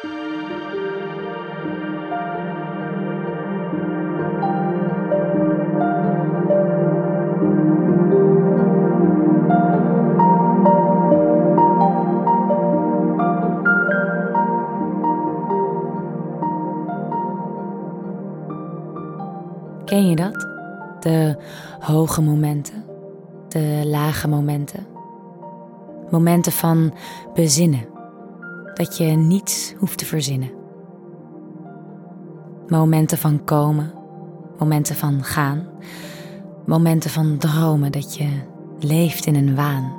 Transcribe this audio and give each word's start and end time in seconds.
Ken 0.00 0.08
je 20.08 20.16
dat? 20.16 20.48
De 21.00 21.36
hoge 21.80 22.22
momenten, 22.22 22.84
de 23.48 23.82
lage 23.84 24.28
momenten. 24.28 24.86
Momenten 26.10 26.52
van 26.52 26.92
bezinnen, 27.34 27.84
dat 28.80 28.96
je 28.96 29.04
niets 29.04 29.74
hoeft 29.78 29.98
te 29.98 30.06
verzinnen. 30.06 30.50
Momenten 32.68 33.18
van 33.18 33.44
komen, 33.44 33.92
momenten 34.58 34.96
van 34.96 35.24
gaan, 35.24 35.68
momenten 36.66 37.10
van 37.10 37.38
dromen 37.38 37.92
dat 37.92 38.14
je 38.16 38.28
leeft 38.78 39.26
in 39.26 39.34
een 39.34 39.54
waan. 39.54 39.92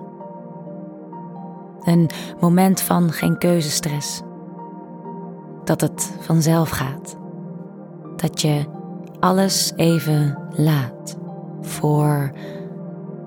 Een 1.81 2.09
moment 2.39 2.81
van 2.81 3.12
geen 3.12 3.38
keuzestress. 3.38 4.22
Dat 5.63 5.81
het 5.81 6.13
vanzelf 6.20 6.70
gaat. 6.70 7.16
Dat 8.16 8.41
je 8.41 8.66
alles 9.20 9.73
even 9.75 10.38
laat 10.55 11.17
voor 11.61 12.31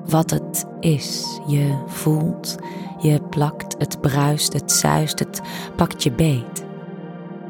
wat 0.07 0.31
het 0.31 0.67
is. 0.85 1.41
Je 1.47 1.75
voelt, 1.87 2.57
je 2.99 3.21
plakt, 3.31 3.75
het 3.79 4.01
bruist, 4.01 4.53
het 4.53 4.73
zuist, 4.73 5.19
het 5.19 5.41
pakt 5.77 6.03
je 6.03 6.13
beet, 6.13 6.65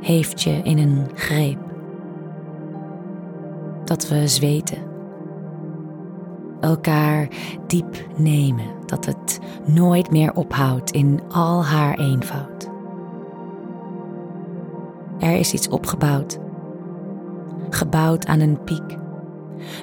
heeft 0.01 0.42
je 0.42 0.61
in 0.62 0.79
een 0.79 1.06
greep. 1.15 1.59
Dat 3.84 4.09
we 4.09 4.28
zweten, 4.28 4.78
elkaar 6.61 7.28
diep 7.67 8.06
nemen, 8.17 8.67
dat 8.86 9.05
het 9.05 9.41
nooit 9.66 10.11
meer 10.11 10.33
ophoudt 10.33 10.91
in 10.91 11.20
al 11.28 11.64
haar 11.64 11.98
eenvoud. 11.98 12.70
Er 15.19 15.37
is 15.37 15.53
iets 15.53 15.69
opgebouwd 15.69 16.39
gebouwd 17.75 18.27
aan 18.27 18.41
een 18.41 18.64
piek. 18.64 18.97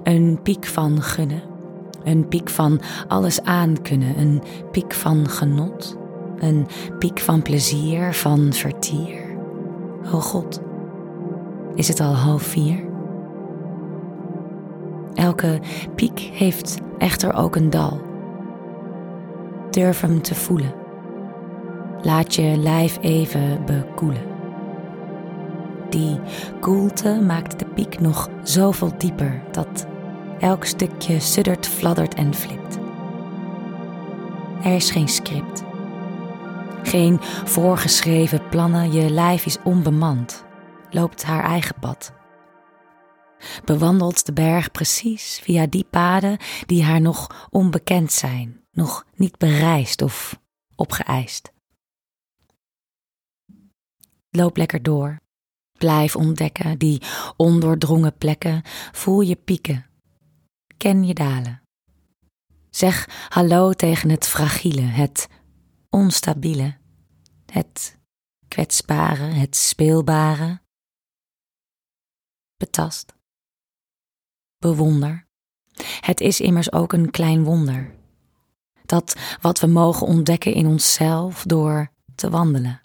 Een 0.04 0.40
piek 0.44 0.66
van 0.66 1.02
gunnen, 1.02 1.42
een 2.04 2.28
piek 2.28 2.50
van 2.50 2.80
alles 3.08 3.44
aankunnen, 3.44 4.20
een 4.20 4.42
piek 4.72 4.94
van 4.94 5.30
genot, 5.30 5.98
een 6.38 6.68
piek 7.00 7.20
van 7.20 7.42
plezier, 7.42 8.14
van 8.14 8.54
vertier. 8.54 9.20
O 10.14 10.20
God, 10.20 10.62
is 11.76 11.88
het 11.88 12.00
al 12.00 12.14
half 12.14 12.42
vier? 12.42 12.90
Elke 15.14 15.60
piek 15.96 16.20
heeft 16.20 16.80
echter 16.98 17.34
ook 17.34 17.56
een 17.56 17.70
dal. 17.70 18.02
Durf 19.70 20.02
hem 20.02 20.22
te 20.22 20.36
voelen. 20.36 20.74
Laat 22.02 22.36
je 22.36 22.58
lijf 22.58 22.98
even 23.02 23.66
bekoelen. 23.66 24.30
Die 25.90 26.20
koelte 26.60 27.22
maakt 27.26 27.60
de 27.60 27.66
piek 27.66 28.00
nog 28.00 28.30
zoveel 28.44 28.92
dieper 28.98 29.42
dat 29.52 29.88
elk 30.42 30.66
stukje 30.66 31.20
suddert, 31.20 31.68
fladdert 31.68 32.14
en 32.14 32.34
flipt. 32.34 32.78
Er 34.64 34.76
is 34.76 34.92
geen 34.92 35.08
script. 35.08 35.64
Geen 36.84 37.22
voorgeschreven 37.46 38.50
plannen, 38.50 38.92
je 38.92 39.10
lijf 39.10 39.46
is 39.46 39.58
onbemand, 39.64 40.46
loopt 40.90 41.24
haar 41.24 41.44
eigen 41.44 41.76
pad. 41.80 42.14
Bewandelt 43.66 44.26
de 44.26 44.34
berg 44.34 44.72
precies 44.72 45.40
via 45.44 45.68
die 45.68 45.86
paden 45.90 46.38
die 46.66 46.84
haar 46.84 47.02
nog 47.02 47.48
onbekend 47.50 48.12
zijn, 48.12 48.62
nog 48.72 49.06
niet 49.16 49.38
bereisd 49.38 50.02
of 50.02 50.40
opgeëist. 50.76 51.52
Loop 54.30 54.58
lekker 54.58 54.84
door, 54.84 55.20
Blijf 55.82 56.16
ontdekken 56.16 56.78
die 56.78 57.02
ondoordrongen 57.38 58.18
plekken. 58.18 58.62
Voel 58.92 59.22
je 59.22 59.36
pieken. 59.36 59.86
Ken 60.82 61.04
je 61.04 61.14
dalen. 61.14 61.62
Zeg 62.70 63.28
hallo 63.30 63.74
tegen 63.74 64.10
het 64.10 64.28
fragiele, 64.28 64.82
het 64.82 65.28
onstabiele, 65.90 66.78
het 67.46 67.98
kwetsbare, 68.48 69.24
het 69.24 69.56
speelbare. 69.56 70.62
Betast. 72.58 73.16
Bewonder. 74.58 75.28
Het 76.00 76.20
is 76.20 76.40
immers 76.40 76.72
ook 76.72 76.94
een 76.94 77.12
klein 77.12 77.44
wonder. 77.44 77.96
Dat 78.86 79.38
wat 79.42 79.60
we 79.60 79.68
mogen 79.68 80.08
ontdekken 80.08 80.54
in 80.54 80.66
onszelf 80.66 81.44
door 81.44 81.92
te 82.16 82.30
wandelen 82.30 82.80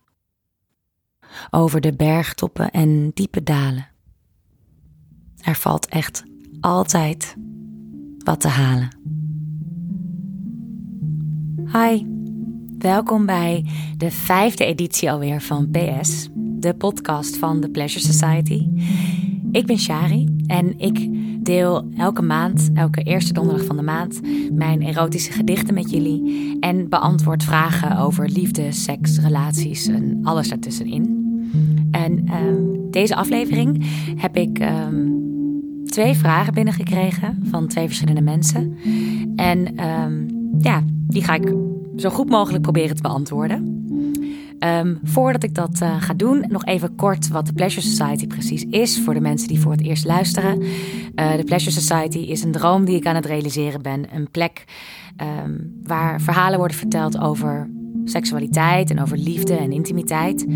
over 1.50 1.80
de 1.80 1.96
bergtoppen 1.96 2.70
en 2.70 3.10
diepe 3.10 3.42
dalen. 3.42 3.88
Er 5.40 5.54
valt 5.56 5.86
echt 5.88 6.24
altijd 6.60 7.36
wat 8.26 8.41
te 8.41 8.48
halen. 8.48 8.88
Hi, 11.72 12.04
welkom 12.78 13.26
bij 13.26 13.64
de 13.97 14.10
vijfde 14.10 14.64
editie 14.64 15.10
alweer 15.10 15.41
van 15.41 15.70
PS, 15.70 16.28
de 16.34 16.75
podcast 16.75 17.37
van 17.37 17.60
The 17.60 17.69
Pleasure 17.69 18.04
Society. 18.04 18.69
Ik 19.53 19.66
ben 19.66 19.78
Shari 19.78 20.37
en 20.47 20.78
ik 20.78 21.09
deel 21.44 21.88
elke 21.97 22.22
maand, 22.22 22.70
elke 22.75 23.03
eerste 23.03 23.32
donderdag 23.32 23.66
van 23.66 23.76
de 23.76 23.82
maand, 23.82 24.20
mijn 24.53 24.82
erotische 24.82 25.32
gedichten 25.32 25.75
met 25.75 25.91
jullie 25.91 26.56
en 26.60 26.88
beantwoord 26.88 27.44
vragen 27.44 27.98
over 27.98 28.28
liefde, 28.28 28.72
seks, 28.72 29.19
relaties 29.19 29.87
en 29.87 30.20
alles 30.22 30.48
daartussenin. 30.48 31.14
En 31.91 32.34
um, 32.34 32.91
deze 32.91 33.16
aflevering 33.16 33.87
heb 34.16 34.37
ik 34.37 34.60
um, 34.60 35.25
twee 35.86 36.14
vragen 36.14 36.54
binnengekregen 36.54 37.38
van 37.50 37.66
twee 37.66 37.86
verschillende 37.86 38.20
mensen. 38.20 38.76
En 39.36 39.84
um, 39.88 40.28
ja, 40.58 40.82
die 40.86 41.24
ga 41.24 41.34
ik 41.34 41.54
zo 41.97 42.10
goed 42.10 42.28
mogelijk 42.28 42.62
proberen 42.62 42.97
te 42.97 43.02
beantwoorden. 43.02 43.84
Um, 44.58 44.98
voordat 45.02 45.42
ik 45.42 45.54
dat 45.54 45.80
uh, 45.82 46.02
ga 46.02 46.14
doen, 46.14 46.44
nog 46.48 46.64
even 46.64 46.94
kort 46.94 47.28
wat 47.28 47.46
de 47.46 47.52
Pleasure 47.52 47.86
Society 47.86 48.26
precies 48.26 48.64
is 48.64 49.00
voor 49.00 49.14
de 49.14 49.20
mensen 49.20 49.48
die 49.48 49.60
voor 49.60 49.72
het 49.72 49.82
eerst 49.82 50.04
luisteren. 50.04 50.62
Uh, 50.62 51.36
de 51.36 51.44
Pleasure 51.44 51.70
Society 51.70 52.19
is 52.19 52.42
een 52.42 52.52
droom 52.52 52.84
die 52.84 52.96
ik 52.96 53.06
aan 53.06 53.14
het 53.14 53.26
realiseren 53.26 53.82
ben. 53.82 54.14
Een 54.14 54.30
plek 54.30 54.64
um, 55.41 55.80
waar 55.82 56.20
verhalen 56.20 56.58
worden 56.58 56.76
verteld 56.76 57.19
over 57.19 57.70
seksualiteit 58.04 58.91
en 58.91 59.00
over 59.00 59.19
liefde 59.19 59.56
en 59.56 59.72
intimiteit 59.72 60.46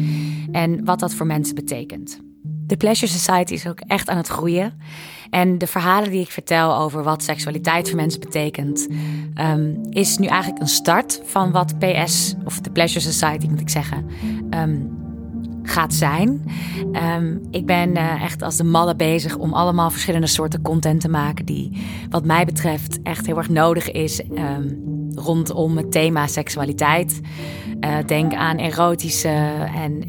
en 0.52 0.84
wat 0.84 1.00
dat 1.00 1.14
voor 1.14 1.26
mensen 1.26 1.54
betekent. 1.54 2.20
De 2.66 2.76
Pleasure 2.76 3.12
Society 3.12 3.52
is 3.52 3.66
ook 3.66 3.80
echt 3.80 4.08
aan 4.08 4.16
het 4.16 4.26
groeien. 4.26 4.72
En 5.30 5.58
de 5.58 5.66
verhalen 5.66 6.10
die 6.10 6.20
ik 6.20 6.30
vertel 6.30 6.76
over 6.76 7.02
wat 7.02 7.22
seksualiteit 7.22 7.88
voor 7.88 7.96
mensen 7.96 8.20
betekent, 8.20 8.88
um, 9.40 9.80
is 9.90 10.18
nu 10.18 10.26
eigenlijk 10.26 10.62
een 10.62 10.68
start 10.68 11.20
van 11.24 11.52
wat 11.52 11.78
PS, 11.78 12.34
of 12.44 12.60
de 12.60 12.70
Pleasure 12.70 13.00
Society 13.00 13.46
moet 13.46 13.60
ik 13.60 13.68
zeggen, 13.68 14.06
um, 14.50 14.98
gaat 15.62 15.94
zijn. 15.94 16.44
Um, 17.18 17.40
ik 17.50 17.66
ben 17.66 17.96
uh, 17.96 18.22
echt 18.22 18.42
als 18.42 18.56
de 18.56 18.64
malle 18.64 18.96
bezig 18.96 19.36
om 19.36 19.52
allemaal 19.52 19.90
verschillende 19.90 20.26
soorten 20.26 20.62
content 20.62 21.00
te 21.00 21.08
maken 21.08 21.44
die, 21.44 21.82
wat 22.10 22.24
mij 22.24 22.44
betreft, 22.44 23.02
echt 23.02 23.26
heel 23.26 23.36
erg 23.36 23.48
nodig 23.48 23.90
is 23.90 24.22
rondom 25.14 25.76
het 25.76 25.92
thema 25.92 26.26
seksualiteit. 26.26 27.20
Uh, 27.80 27.96
denk 28.06 28.34
aan 28.34 28.58
erotische 28.58 29.28
en 29.74 30.04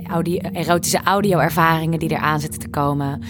erotische 0.53 1.01
audio-ervaringen 1.03 1.99
die 1.99 2.11
eraan 2.11 2.39
zitten 2.39 2.59
te 2.59 2.69
komen. 2.69 3.21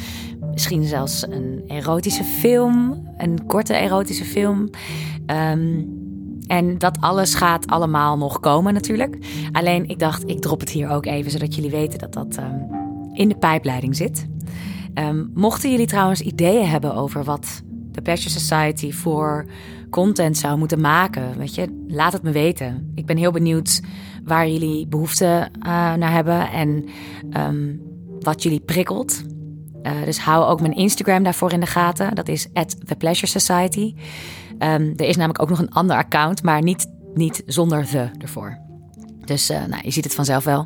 Misschien 0.53 0.83
zelfs 0.83 1.27
een 1.29 1.63
erotische 1.67 2.23
film, 2.23 3.07
een 3.17 3.45
korte 3.45 3.73
erotische 3.73 4.25
film. 4.25 4.69
Um, 5.25 5.99
en 6.47 6.77
dat 6.77 6.97
alles 6.99 7.33
gaat 7.33 7.67
allemaal 7.67 8.17
nog 8.17 8.39
komen 8.39 8.73
natuurlijk. 8.73 9.17
Alleen 9.51 9.89
ik 9.89 9.99
dacht, 9.99 10.29
ik 10.29 10.41
drop 10.41 10.59
het 10.59 10.69
hier 10.69 10.89
ook 10.89 11.05
even, 11.05 11.31
zodat 11.31 11.55
jullie 11.55 11.69
weten 11.69 11.99
dat 11.99 12.13
dat 12.13 12.37
um, 12.37 12.67
in 13.13 13.29
de 13.29 13.37
pijpleiding 13.37 13.95
zit. 13.95 14.27
Um, 14.93 15.31
mochten 15.33 15.71
jullie 15.71 15.87
trouwens 15.87 16.21
ideeën 16.21 16.67
hebben 16.67 16.95
over 16.95 17.23
wat 17.23 17.61
de 17.91 18.01
Pleasure 18.01 18.39
Society 18.39 18.91
voor 18.91 19.45
content 19.89 20.37
zou 20.37 20.57
moeten 20.57 20.81
maken, 20.81 21.37
weet 21.37 21.55
je, 21.55 21.83
laat 21.87 22.13
het 22.13 22.23
me 22.23 22.31
weten. 22.31 22.91
Ik 22.95 23.05
ben 23.05 23.17
heel 23.17 23.31
benieuwd 23.31 23.81
waar 24.23 24.49
jullie 24.49 24.87
behoefte 24.87 25.49
uh, 25.57 25.63
naar 25.93 26.11
hebben 26.11 26.51
en 26.51 26.85
wat 28.19 28.43
jullie 28.43 28.59
prikkelt. 28.59 29.23
Uh, 29.83 30.03
dus 30.03 30.19
hou 30.19 30.45
ook 30.45 30.61
mijn 30.61 30.75
Instagram 30.75 31.23
daarvoor 31.23 31.51
in 31.51 31.59
de 31.59 31.65
gaten. 31.65 32.15
Dat 32.15 32.27
is 32.27 32.47
The 32.85 32.95
Pleasure 32.97 33.27
Society. 33.27 33.95
Um, 34.59 34.93
er 34.97 35.07
is 35.07 35.15
namelijk 35.15 35.41
ook 35.41 35.49
nog 35.49 35.59
een 35.59 35.71
ander 35.71 35.95
account, 35.95 36.43
maar 36.43 36.61
niet, 36.61 36.91
niet 37.13 37.43
zonder 37.45 37.87
the 37.87 38.09
ervoor. 38.17 38.59
Dus 39.25 39.49
uh, 39.49 39.65
nou, 39.65 39.81
je 39.83 39.91
ziet 39.91 40.03
het 40.03 40.15
vanzelf 40.15 40.43
wel. 40.43 40.59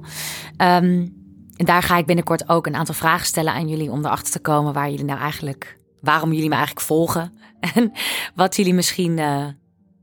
Um, 0.58 1.14
en 1.56 1.66
daar 1.66 1.84
ga 1.84 1.98
ik 1.98 2.06
binnenkort 2.06 2.50
ook 2.50 2.68
een 2.68 2.76
aantal 2.76 2.96
vragen 2.96 3.26
stellen 3.26 3.54
aan 3.54 3.68
jullie 3.68 3.92
om 3.92 4.06
erachter 4.06 4.32
te 4.32 4.40
komen 4.40 4.74
waar 4.74 4.90
jullie 4.90 5.06
nou 5.06 5.20
eigenlijk, 5.20 5.80
waarom 6.02 6.34
jullie 6.34 6.50
me 6.50 6.56
eigenlijk 6.56 6.86
volgen 6.86 7.34
en 7.74 7.92
wat 8.36 8.56
jullie 8.56 8.74
misschien 8.74 9.18
uh, 9.18 9.48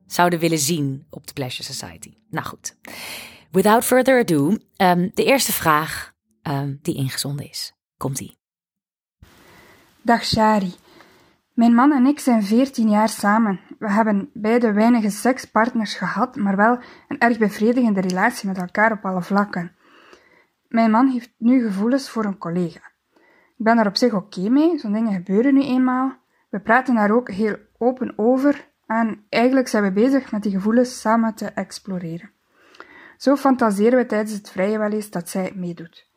zouden 0.06 0.38
willen 0.38 0.59
zien 0.59 1.06
op 1.11 1.26
de 1.26 1.32
Pleasure 1.32 1.73
Society. 1.73 2.14
Nou 2.31 2.47
goed, 2.47 2.76
without 3.50 3.85
further 3.85 4.20
ado, 4.20 4.56
um, 4.76 5.11
de 5.14 5.25
eerste 5.25 5.53
vraag 5.53 6.11
die 6.82 6.94
ingezonden 6.94 7.49
is. 7.49 7.73
Komt-ie. 7.97 8.42
Dag 10.04 10.25
Shari. 10.25 10.75
Mijn 11.52 11.75
man 11.75 11.93
en 11.93 12.06
ik 12.06 12.20
zijn 12.20 12.43
14 12.43 12.88
jaar 12.88 13.08
samen. 13.08 13.60
We 13.78 13.90
hebben 13.90 14.31
beide 14.32 14.72
weinige 14.72 15.10
sekspartners 15.10 15.94
gehad, 15.94 16.37
maar 16.37 16.56
wel 16.56 16.78
een 17.08 17.19
erg 17.19 17.38
bevredigende 17.38 18.00
relatie 18.00 18.49
met 18.49 18.58
elkaar 18.58 18.93
op 18.93 19.04
alle 19.04 19.22
vlakken. 19.22 19.72
Mijn 20.69 20.90
man 20.90 21.06
heeft 21.06 21.32
nu 21.37 21.62
gevoelens 21.62 22.10
voor 22.10 22.25
een 22.25 22.38
collega. 22.38 22.81
Ik 23.56 23.64
ben 23.64 23.76
daar 23.76 23.87
op 23.87 23.96
zich 23.96 24.12
oké 24.12 24.49
mee, 24.49 24.78
zo'n 24.78 24.93
dingen 24.93 25.12
gebeuren 25.12 25.54
nu 25.54 25.62
eenmaal. 25.62 26.12
We 26.50 26.60
praten 26.60 26.94
daar 26.94 27.10
ook 27.10 27.31
heel 27.31 27.56
open 27.78 28.12
over 28.16 28.69
en 28.87 29.25
eigenlijk 29.28 29.69
zijn 29.69 29.82
we 29.82 29.93
bezig 29.93 30.32
met 30.32 30.43
die 30.43 30.52
gevoelens 30.52 31.00
samen 31.00 31.34
te 31.34 31.46
exploreren. 31.46 32.31
Zo 33.16 33.37
fantaseren 33.37 33.99
we 33.99 34.06
tijdens 34.06 34.32
het 34.32 34.50
vrije 34.50 34.78
wel 34.78 34.90
eens 34.90 35.10
dat 35.10 35.28
zij 35.28 35.52
meedoet. 35.54 36.10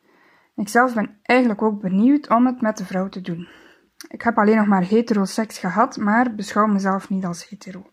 Ikzelf 0.56 0.94
ben 0.94 1.20
eigenlijk 1.22 1.62
ook 1.62 1.82
benieuwd 1.82 2.30
om 2.30 2.46
het 2.46 2.62
met 2.62 2.78
de 2.78 2.86
vrouw 2.86 3.10
te 3.10 3.22
doen. 3.22 3.64
Ik 4.08 4.22
heb 4.22 4.38
alleen 4.38 4.58
nog 4.58 4.68
maar 4.68 4.88
hetero 4.88 5.26
seks 5.26 5.58
gehad, 5.58 5.98
maar 5.98 6.36
beschouw 6.36 6.66
mezelf 6.66 7.10
niet 7.10 7.26
als 7.26 7.50
hetero. 7.50 7.86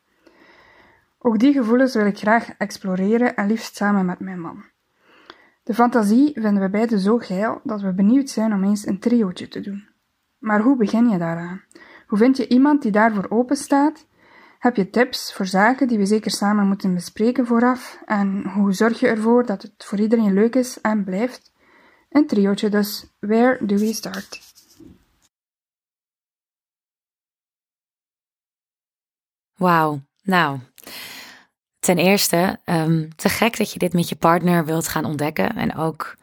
Ook 1.19 1.39
die 1.39 1.53
gevoelens 1.53 1.95
wil 1.95 2.07
ik 2.07 2.19
graag 2.19 2.49
exploreren 2.59 3.37
en 3.37 3.47
liefst 3.47 3.77
samen 3.77 4.07
met 4.07 4.21
mijn 4.21 4.41
man. 4.41 4.65
De 5.63 5.75
fantasie 5.75 6.33
vinden 6.35 6.63
we 6.63 6.71
beiden 6.71 6.99
zo 6.99 7.19
geil 7.19 7.61
dat 7.65 7.81
we 7.81 7.95
benieuwd 7.95 8.31
zijn 8.31 8.53
om 8.53 8.65
eens 8.65 8.87
een 8.87 8.99
triootje 8.99 9.49
te 9.49 9.61
doen. 9.61 9.89
Maar 10.39 10.61
hoe 10.61 10.77
begin 10.77 11.09
je 11.09 11.19
daaraan? 11.19 11.63
Hoe 12.07 12.19
vind 12.19 12.37
je 12.37 12.49
iemand 12.49 12.83
die 12.83 12.93
daarvoor 12.93 13.27
open 13.29 13.57
staat? 13.57 14.07
Heb 14.59 14.77
je 14.77 14.91
tips 14.91 15.35
voor 15.35 15.47
zaken 15.47 15.89
die 15.89 15.99
we 15.99 16.07
zeker 16.07 16.31
samen 16.31 16.67
moeten 16.67 16.95
bespreken 16.95 17.47
vooraf? 17.47 18.03
En 18.05 18.45
hoe 18.55 18.73
zorg 18.73 19.01
je 19.01 19.09
ervoor 19.09 19.47
dat 19.47 19.63
het 19.63 19.85
voor 19.85 20.01
iedereen 20.01 20.35
leuk 20.35 20.55
is 20.55 20.81
en 20.81 21.05
blijft? 21.05 21.53
Een 22.11 22.27
triootje 22.27 22.69
dus. 22.69 23.17
Where 23.19 23.67
do 23.67 23.77
we 23.77 23.93
start? 23.93 24.52
Wauw, 29.63 30.01
nou. 30.23 30.59
Ten 31.79 31.99
eerste, 31.99 32.59
um, 32.65 33.09
te 33.17 33.29
gek 33.29 33.59
dat 33.59 33.73
je 33.73 33.79
dit 33.79 33.93
met 33.93 34.09
je 34.09 34.17
partner 34.17 34.65
wilt 34.65 34.89
gaan 34.89 35.05
ontdekken. 35.05 35.57
En 35.57 35.77
ook, 35.77 36.17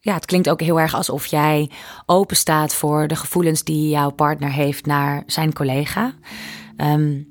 ja, 0.00 0.14
het 0.14 0.26
klinkt 0.26 0.50
ook 0.50 0.60
heel 0.60 0.80
erg 0.80 0.94
alsof 0.94 1.26
jij 1.26 1.70
open 2.06 2.36
staat 2.36 2.74
voor 2.74 3.08
de 3.08 3.16
gevoelens 3.16 3.64
die 3.64 3.88
jouw 3.88 4.10
partner 4.10 4.50
heeft 4.50 4.86
naar 4.86 5.22
zijn 5.26 5.52
collega. 5.52 6.14
Um, 6.76 7.30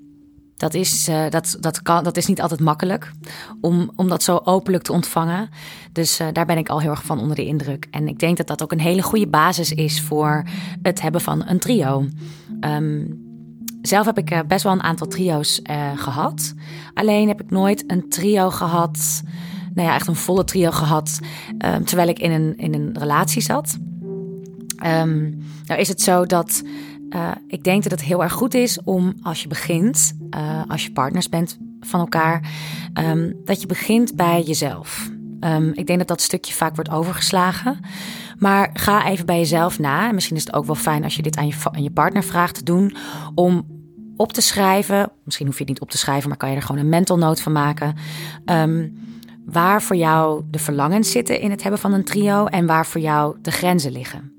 dat 0.58 0.74
is, 0.74 1.10
uh, 1.10 1.30
dat, 1.30 1.58
dat, 1.60 1.81
kan, 1.81 2.04
dat 2.04 2.18
is 2.18 2.25
niet 2.25 2.42
altijd 2.42 2.60
makkelijk 2.60 3.12
om, 3.62 3.92
om 3.96 4.10
dat 4.10 4.24
zo 4.24 4.42
openlijk 4.44 4.84
te 4.84 4.92
ontvangen. 4.92 5.50
Dus 5.92 6.19
uh, 6.19 6.28
daar 6.31 6.46
ben 6.46 6.58
ik 6.58 6.69
al 6.69 6.81
heel 6.81 6.90
erg 6.90 7.04
van 7.04 7.19
onder 7.19 7.36
de 7.36 7.46
indruk. 7.46 7.88
En 7.92 8.08
ik 8.08 8.19
denk 8.19 8.38
dat 8.38 8.48
dat 8.48 8.63
ook 8.63 8.72
een 8.72 8.80
hele 8.80 9.02
goede 9.02 9.28
basis 9.28 9.72
is 9.72 10.02
voor 10.02 10.44
het 10.81 11.02
hebben 11.02 11.22
van 11.22 11.48
een 11.48 11.60
trio. 11.60 12.06
Um, 12.62 13.31
zelf 13.81 14.06
heb 14.06 14.18
ik 14.18 14.31
uh, 14.31 14.39
best 14.48 14.63
wel 14.63 14.72
een 14.72 14.83
aantal 14.83 15.07
trio's 15.07 15.62
gehad. 15.95 16.54
Alleen 16.94 17.28
heb 17.28 17.42
ik 17.42 17.50
nooit 17.50 17.83
een 17.88 18.10
trio 18.10 18.50
gehad, 18.50 19.22
nou 19.74 19.88
ja, 19.88 19.95
echt 19.95 20.07
een 20.07 20.16
volle 20.16 20.44
trio 20.44 20.72
gehad, 20.72 21.19
terwijl 21.83 22.07
ik 22.07 22.19
in 22.19 22.31
een, 22.31 22.57
in 22.57 22.74
een 22.74 22.98
relatie 23.00 23.42
zat. 23.42 23.78
Um, 24.86 25.44
nou 25.66 25.80
is 25.80 25.88
het 25.88 26.01
zo 26.01 26.25
dat 26.25 26.63
uh, 27.10 27.31
ik 27.48 27.63
denk 27.63 27.83
dat 27.83 27.92
het 27.92 28.01
heel 28.01 28.24
erg 28.24 28.33
goed 28.33 28.54
is 28.54 28.83
om 28.83 29.13
als 29.22 29.42
je 29.42 29.48
begint, 29.48 30.13
als 30.68 30.84
je 30.84 30.92
partners 30.92 31.30
bent 31.30 31.57
van 31.80 32.00
elkaar, 32.00 32.50
um, 32.94 33.36
dat 33.45 33.62
je 33.62 33.68
begint 33.68 34.16
bij 34.16 34.42
jezelf. 34.42 35.10
Ik 35.74 35.88
denk 35.88 36.00
dat 36.00 36.07
dat 36.07 36.22
stukje 36.22 36.54
vaak 36.54 36.75
wordt 36.75 36.92
overgeslagen. 36.92 37.80
Maar 38.38 38.69
ga 38.74 39.07
even 39.07 39.25
bij 39.25 39.38
jezelf 39.38 39.80
na. 39.80 40.07
En 40.07 40.16
misschien 40.16 40.36
is 40.36 40.44
het 40.44 40.54
ook 40.54 40.66
wel 40.66 40.75
fijn 40.75 41.04
als 41.04 41.16
je 41.16 41.22
dit 41.22 41.38
aan 41.38 41.48
je, 41.48 41.56
aan 41.72 41.84
je 41.84 41.92
partner 41.92 42.24
vraagt 42.24 42.56
te 42.56 42.63
doen. 42.63 42.95
Om 43.36 43.66
op 44.18 44.34
te 44.34 44.42
schrijven. 44.42 45.12
Misschien 45.24 45.46
hoef 45.46 45.56
je 45.56 45.63
het 45.63 45.74
niet 45.74 45.81
op 45.81 45.90
te 45.90 45.98
schrijven, 45.98 46.30
maar 46.30 46.38
kan 46.38 46.50
je 46.50 46.56
er 46.56 46.62
gewoon 46.62 46.81
een 46.81 46.90
mental 46.90 47.18
note 47.18 47.42
van 47.42 47.52
maken. 47.52 47.96
Um, 48.46 49.00
waar 49.46 49.81
voor 49.81 49.96
jou 49.96 50.44
de 50.50 50.60
verlangens 50.60 51.12
zitten 51.12 51.40
in 51.40 51.52
het 51.52 51.62
hebben 51.62 51.80
van 51.80 51.94
een 51.94 52.04
trio 52.04 52.46
en 52.46 52.66
waar 52.66 52.86
voor 52.86 53.02
jou 53.02 53.38
de 53.42 53.52
grenzen 53.52 53.92
liggen. 53.92 54.34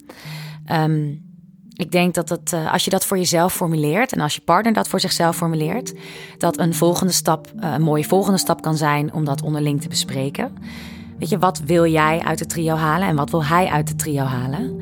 Um, 0.73 1.31
ik 1.73 1.91
denk 1.91 2.15
dat 2.15 2.29
het, 2.29 2.53
uh, 2.53 2.73
als 2.73 2.85
je 2.85 2.91
dat 2.91 3.07
voor 3.07 3.17
jezelf 3.17 3.55
formuleert 3.55 4.13
en 4.13 4.21
als 4.21 4.35
je 4.35 4.41
partner 4.41 4.73
dat 4.73 4.89
voor 4.89 5.01
zichzelf 5.01 5.37
formuleert, 5.37 5.95
dat 6.39 6.59
een 6.59 6.75
volgende 6.75 7.13
stap, 7.13 7.53
uh, 7.57 7.73
een 7.73 7.83
mooie 7.83 8.05
volgende 8.05 8.39
stap 8.39 8.63
kan 8.63 8.77
zijn 8.77 9.13
om 9.13 9.25
dat 9.25 9.43
onderling 9.43 9.81
te 9.81 9.89
bespreken. 9.89 10.53
Weet 11.19 11.29
je, 11.29 11.39
wat 11.39 11.59
wil 11.59 11.87
jij 11.87 12.21
uit 12.21 12.39
het 12.39 12.49
trio 12.49 12.75
halen 12.75 13.09
en 13.09 13.17
wat 13.17 13.31
wil 13.31 13.45
hij 13.45 13.67
uit 13.67 13.89
het 13.89 13.99
trio 13.99 14.25
halen? 14.25 14.81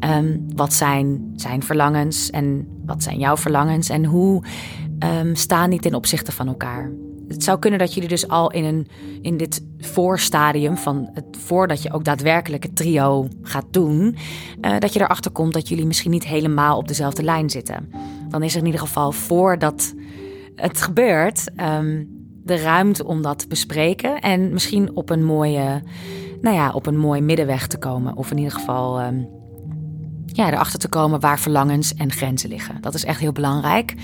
Um, 0.00 0.46
wat 0.54 0.72
zijn 0.72 1.32
zijn 1.36 1.62
verlangens 1.62 2.30
en 2.30 2.68
wat 2.84 3.02
zijn 3.02 3.18
jouw 3.18 3.36
verlangens 3.36 3.88
en 3.88 4.04
hoe 4.04 4.42
um, 5.20 5.34
staan 5.34 5.70
die 5.70 5.80
ten 5.80 5.94
opzichte 5.94 6.32
van 6.32 6.48
elkaar? 6.48 6.92
Het 7.28 7.44
zou 7.44 7.58
kunnen 7.58 7.78
dat 7.78 7.94
jullie 7.94 8.08
dus 8.08 8.28
al 8.28 8.50
in, 8.50 8.64
een, 8.64 8.86
in 9.22 9.36
dit 9.36 9.64
voorstadium 9.78 10.76
van 10.76 11.08
het, 11.12 11.24
voordat 11.30 11.82
je 11.82 11.92
ook 11.92 12.04
daadwerkelijk 12.04 12.62
het 12.62 12.76
trio 12.76 13.28
gaat 13.42 13.66
doen, 13.70 14.16
uh, 14.60 14.78
dat 14.78 14.92
je 14.92 15.00
erachter 15.00 15.30
komt 15.30 15.52
dat 15.52 15.68
jullie 15.68 15.86
misschien 15.86 16.10
niet 16.10 16.26
helemaal 16.26 16.76
op 16.76 16.88
dezelfde 16.88 17.22
lijn 17.22 17.50
zitten. 17.50 17.90
Dan 18.28 18.42
is 18.42 18.52
er 18.52 18.60
in 18.60 18.66
ieder 18.66 18.80
geval 18.80 19.12
voordat 19.12 19.94
het 20.54 20.82
gebeurt 20.82 21.50
um, 21.56 22.08
de 22.44 22.56
ruimte 22.56 23.04
om 23.04 23.22
dat 23.22 23.38
te 23.38 23.48
bespreken 23.48 24.20
en 24.20 24.52
misschien 24.52 24.96
op 24.96 25.10
een 25.10 25.24
mooie, 25.24 25.82
nou 26.40 26.56
ja, 26.56 26.70
op 26.70 26.86
een 26.86 26.98
mooie 26.98 27.22
middenweg 27.22 27.66
te 27.66 27.78
komen. 27.78 28.16
Of 28.16 28.30
in 28.30 28.36
ieder 28.36 28.52
geval 28.52 29.00
ja, 30.36 30.52
erachter 30.52 30.78
te 30.78 30.88
komen 30.88 31.20
waar 31.20 31.38
verlangens 31.38 31.94
en 31.94 32.12
grenzen 32.12 32.48
liggen. 32.48 32.80
Dat 32.80 32.94
is 32.94 33.04
echt 33.04 33.20
heel 33.20 33.32
belangrijk. 33.32 33.94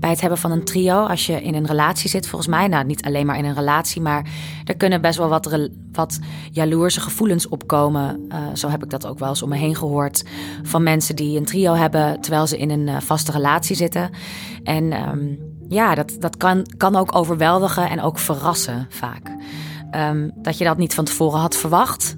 Bij 0.00 0.10
het 0.10 0.20
hebben 0.20 0.38
van 0.38 0.50
een 0.50 0.64
trio, 0.64 1.06
als 1.06 1.26
je 1.26 1.42
in 1.42 1.54
een 1.54 1.66
relatie 1.66 2.10
zit, 2.10 2.26
volgens 2.26 2.50
mij, 2.50 2.68
nou 2.68 2.84
niet 2.84 3.02
alleen 3.02 3.26
maar 3.26 3.38
in 3.38 3.44
een 3.44 3.54
relatie, 3.54 4.00
maar 4.00 4.26
er 4.64 4.76
kunnen 4.76 5.00
best 5.00 5.18
wel 5.18 5.28
wat, 5.28 5.68
wat 5.92 6.18
jaloerse 6.50 7.00
gevoelens 7.00 7.48
opkomen. 7.48 8.26
Uh, 8.28 8.36
zo 8.54 8.68
heb 8.68 8.84
ik 8.84 8.90
dat 8.90 9.06
ook 9.06 9.18
wel 9.18 9.28
eens 9.28 9.42
om 9.42 9.48
me 9.48 9.56
heen 9.56 9.76
gehoord 9.76 10.24
van 10.62 10.82
mensen 10.82 11.16
die 11.16 11.38
een 11.38 11.44
trio 11.44 11.74
hebben 11.74 12.20
terwijl 12.20 12.46
ze 12.46 12.58
in 12.58 12.70
een 12.70 12.86
uh, 12.88 13.00
vaste 13.00 13.32
relatie 13.32 13.76
zitten. 13.76 14.10
En 14.62 15.08
um, 15.08 15.38
ja, 15.68 15.94
dat, 15.94 16.16
dat 16.18 16.36
kan, 16.36 16.66
kan 16.76 16.96
ook 16.96 17.14
overweldigen 17.14 17.90
en 17.90 18.00
ook 18.00 18.18
verrassen 18.18 18.86
vaak. 18.90 19.36
Um, 19.96 20.30
dat 20.36 20.58
je 20.58 20.64
dat 20.64 20.78
niet 20.78 20.94
van 20.94 21.04
tevoren 21.04 21.40
had 21.40 21.56
verwacht. 21.56 22.16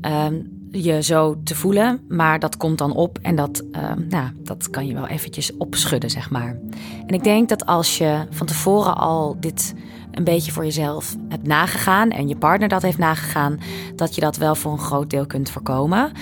Um, 0.00 0.61
je 0.72 1.02
zo 1.02 1.40
te 1.44 1.54
voelen, 1.54 2.00
maar 2.08 2.38
dat 2.38 2.56
komt 2.56 2.78
dan 2.78 2.92
op 2.92 3.18
en 3.22 3.36
dat, 3.36 3.62
uh, 3.72 3.92
nou, 4.08 4.30
dat 4.42 4.70
kan 4.70 4.86
je 4.86 4.94
wel 4.94 5.06
eventjes 5.06 5.56
opschudden, 5.56 6.10
zeg 6.10 6.30
maar. 6.30 6.58
En 7.06 7.14
ik 7.14 7.24
denk 7.24 7.48
dat 7.48 7.66
als 7.66 7.98
je 7.98 8.26
van 8.30 8.46
tevoren 8.46 8.96
al 8.96 9.36
dit 9.40 9.74
een 10.10 10.24
beetje 10.24 10.52
voor 10.52 10.64
jezelf 10.64 11.16
hebt 11.28 11.46
nagegaan 11.46 12.10
en 12.10 12.28
je 12.28 12.36
partner 12.36 12.68
dat 12.68 12.82
heeft 12.82 12.98
nagegaan, 12.98 13.58
dat 13.96 14.14
je 14.14 14.20
dat 14.20 14.36
wel 14.36 14.54
voor 14.54 14.72
een 14.72 14.78
groot 14.78 15.10
deel 15.10 15.26
kunt 15.26 15.50
voorkomen. 15.50 16.12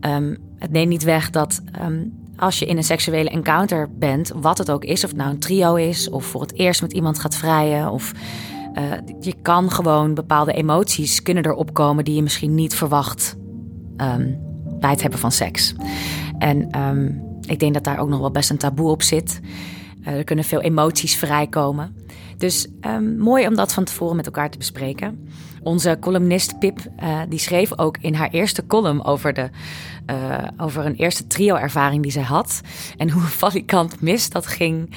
Um, 0.00 0.36
het 0.58 0.70
neemt 0.70 0.88
niet 0.88 1.02
weg 1.02 1.30
dat 1.30 1.60
um, 1.82 2.12
als 2.36 2.58
je 2.58 2.66
in 2.66 2.76
een 2.76 2.84
seksuele 2.84 3.30
encounter 3.30 3.88
bent, 3.98 4.32
wat 4.34 4.58
het 4.58 4.70
ook 4.70 4.84
is, 4.84 5.04
of 5.04 5.10
het 5.10 5.18
nou 5.18 5.30
een 5.30 5.38
trio 5.38 5.74
is, 5.74 6.10
of 6.10 6.24
voor 6.24 6.40
het 6.40 6.54
eerst 6.54 6.82
met 6.82 6.92
iemand 6.92 7.18
gaat 7.18 7.36
vrijen, 7.36 7.90
of 7.90 8.12
uh, 8.74 8.82
je 9.20 9.34
kan 9.42 9.70
gewoon 9.70 10.14
bepaalde 10.14 10.52
emoties 10.52 11.22
kunnen 11.22 11.46
erop 11.46 11.74
komen 11.74 12.04
die 12.04 12.14
je 12.14 12.22
misschien 12.22 12.54
niet 12.54 12.74
verwacht 12.74 13.36
bij 14.80 14.90
het 14.90 15.02
hebben 15.02 15.20
van 15.20 15.32
seks. 15.32 15.74
En 16.38 16.80
um, 16.80 17.26
ik 17.46 17.58
denk 17.58 17.74
dat 17.74 17.84
daar 17.84 17.98
ook 17.98 18.08
nog 18.08 18.20
wel 18.20 18.30
best 18.30 18.50
een 18.50 18.56
taboe 18.56 18.90
op 18.90 19.02
zit. 19.02 19.40
Uh, 20.00 20.08
er 20.08 20.24
kunnen 20.24 20.44
veel 20.44 20.60
emoties 20.60 21.16
vrijkomen. 21.16 21.96
Dus 22.36 22.68
um, 22.80 23.18
mooi 23.18 23.46
om 23.46 23.54
dat 23.54 23.72
van 23.72 23.84
tevoren 23.84 24.16
met 24.16 24.26
elkaar 24.26 24.50
te 24.50 24.58
bespreken. 24.58 25.28
Onze 25.62 25.96
columnist 26.00 26.58
Pip, 26.58 26.78
uh, 27.02 27.20
die 27.28 27.38
schreef 27.38 27.78
ook 27.78 27.96
in 28.00 28.14
haar 28.14 28.30
eerste 28.30 28.66
column 28.66 29.04
over, 29.04 29.32
de, 29.32 29.50
uh, 30.10 30.38
over 30.56 30.86
een 30.86 30.94
eerste 30.94 31.26
trio-ervaring 31.26 32.02
die 32.02 32.12
zij 32.12 32.22
had. 32.22 32.60
En 32.96 33.10
hoe 33.10 33.22
valikant 33.44 34.00
mis 34.00 34.30
dat 34.30 34.46
ging. 34.46 34.94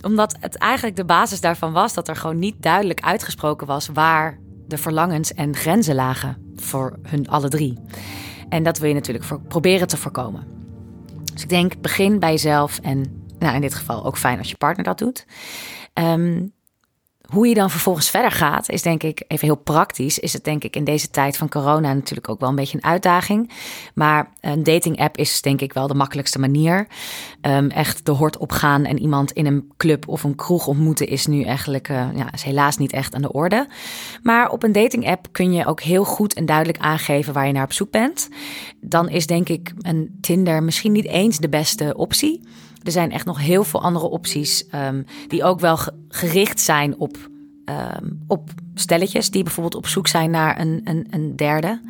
Omdat 0.00 0.36
het 0.40 0.56
eigenlijk 0.56 0.96
de 0.96 1.04
basis 1.04 1.40
daarvan 1.40 1.72
was 1.72 1.94
dat 1.94 2.08
er 2.08 2.16
gewoon 2.16 2.38
niet 2.38 2.62
duidelijk 2.62 3.00
uitgesproken 3.00 3.66
was 3.66 3.88
waar 3.92 4.38
de 4.66 4.78
verlangens 4.78 5.34
en 5.34 5.56
grenzen 5.56 5.94
lagen 5.94 6.47
voor 6.60 6.98
hun 7.02 7.28
alle 7.28 7.48
drie. 7.48 7.78
En 8.48 8.62
dat 8.62 8.78
wil 8.78 8.88
je 8.88 8.94
natuurlijk 8.94 9.48
proberen 9.48 9.88
te 9.88 9.96
voorkomen. 9.96 10.46
Dus 11.32 11.42
ik 11.42 11.48
denk, 11.48 11.80
begin 11.80 12.18
bij 12.18 12.30
jezelf 12.30 12.78
en 12.78 13.26
nou, 13.38 13.54
in 13.54 13.60
dit 13.60 13.74
geval 13.74 14.04
ook 14.04 14.18
fijn 14.18 14.38
als 14.38 14.50
je 14.50 14.56
partner 14.56 14.84
dat 14.84 14.98
doet. 14.98 15.26
Um, 15.94 16.52
hoe 17.32 17.48
je 17.48 17.54
dan 17.54 17.70
vervolgens 17.70 18.10
verder 18.10 18.30
gaat, 18.30 18.68
is 18.68 18.82
denk 18.82 19.02
ik 19.02 19.24
even 19.26 19.46
heel 19.46 19.56
praktisch. 19.56 20.18
Is 20.18 20.32
het 20.32 20.44
denk 20.44 20.64
ik 20.64 20.76
in 20.76 20.84
deze 20.84 21.10
tijd 21.10 21.36
van 21.36 21.48
corona 21.48 21.92
natuurlijk 21.94 22.28
ook 22.28 22.40
wel 22.40 22.48
een 22.48 22.54
beetje 22.54 22.76
een 22.76 22.84
uitdaging. 22.84 23.50
Maar 23.94 24.32
een 24.40 24.62
dating 24.62 24.98
app 24.98 25.16
is 25.16 25.42
denk 25.42 25.60
ik 25.60 25.72
wel 25.72 25.86
de 25.86 25.94
makkelijkste 25.94 26.38
manier. 26.38 26.86
Um, 27.42 27.70
echt 27.70 28.06
de 28.06 28.12
hort 28.12 28.36
opgaan 28.36 28.84
en 28.84 28.98
iemand 28.98 29.32
in 29.32 29.46
een 29.46 29.72
club 29.76 30.08
of 30.08 30.24
een 30.24 30.34
kroeg 30.34 30.66
ontmoeten 30.66 31.08
is 31.08 31.26
nu 31.26 31.42
eigenlijk 31.42 31.88
uh, 31.88 32.06
ja, 32.14 32.32
is 32.32 32.42
helaas 32.42 32.76
niet 32.76 32.92
echt 32.92 33.14
aan 33.14 33.22
de 33.22 33.32
orde. 33.32 33.68
Maar 34.22 34.50
op 34.50 34.62
een 34.62 34.72
dating 34.72 35.08
app 35.08 35.28
kun 35.32 35.52
je 35.52 35.66
ook 35.66 35.80
heel 35.80 36.04
goed 36.04 36.34
en 36.34 36.46
duidelijk 36.46 36.78
aangeven 36.78 37.32
waar 37.32 37.46
je 37.46 37.52
naar 37.52 37.64
op 37.64 37.72
zoek 37.72 37.90
bent. 37.90 38.28
Dan 38.80 39.08
is 39.08 39.26
denk 39.26 39.48
ik 39.48 39.72
een 39.78 40.18
Tinder 40.20 40.62
misschien 40.62 40.92
niet 40.92 41.06
eens 41.06 41.38
de 41.38 41.48
beste 41.48 41.94
optie. 41.96 42.40
Er 42.82 42.92
zijn 42.92 43.12
echt 43.12 43.26
nog 43.26 43.38
heel 43.38 43.64
veel 43.64 43.82
andere 43.82 44.08
opties 44.08 44.64
um, 44.74 45.04
die 45.28 45.44
ook 45.44 45.60
wel 45.60 45.78
gericht 46.08 46.60
zijn 46.60 46.98
op, 46.98 47.16
um, 47.64 48.20
op 48.26 48.50
stelletjes 48.74 49.30
die 49.30 49.42
bijvoorbeeld 49.42 49.74
op 49.74 49.86
zoek 49.86 50.06
zijn 50.06 50.30
naar 50.30 50.60
een, 50.60 50.80
een, 50.84 51.06
een 51.10 51.36
derde. 51.36 51.80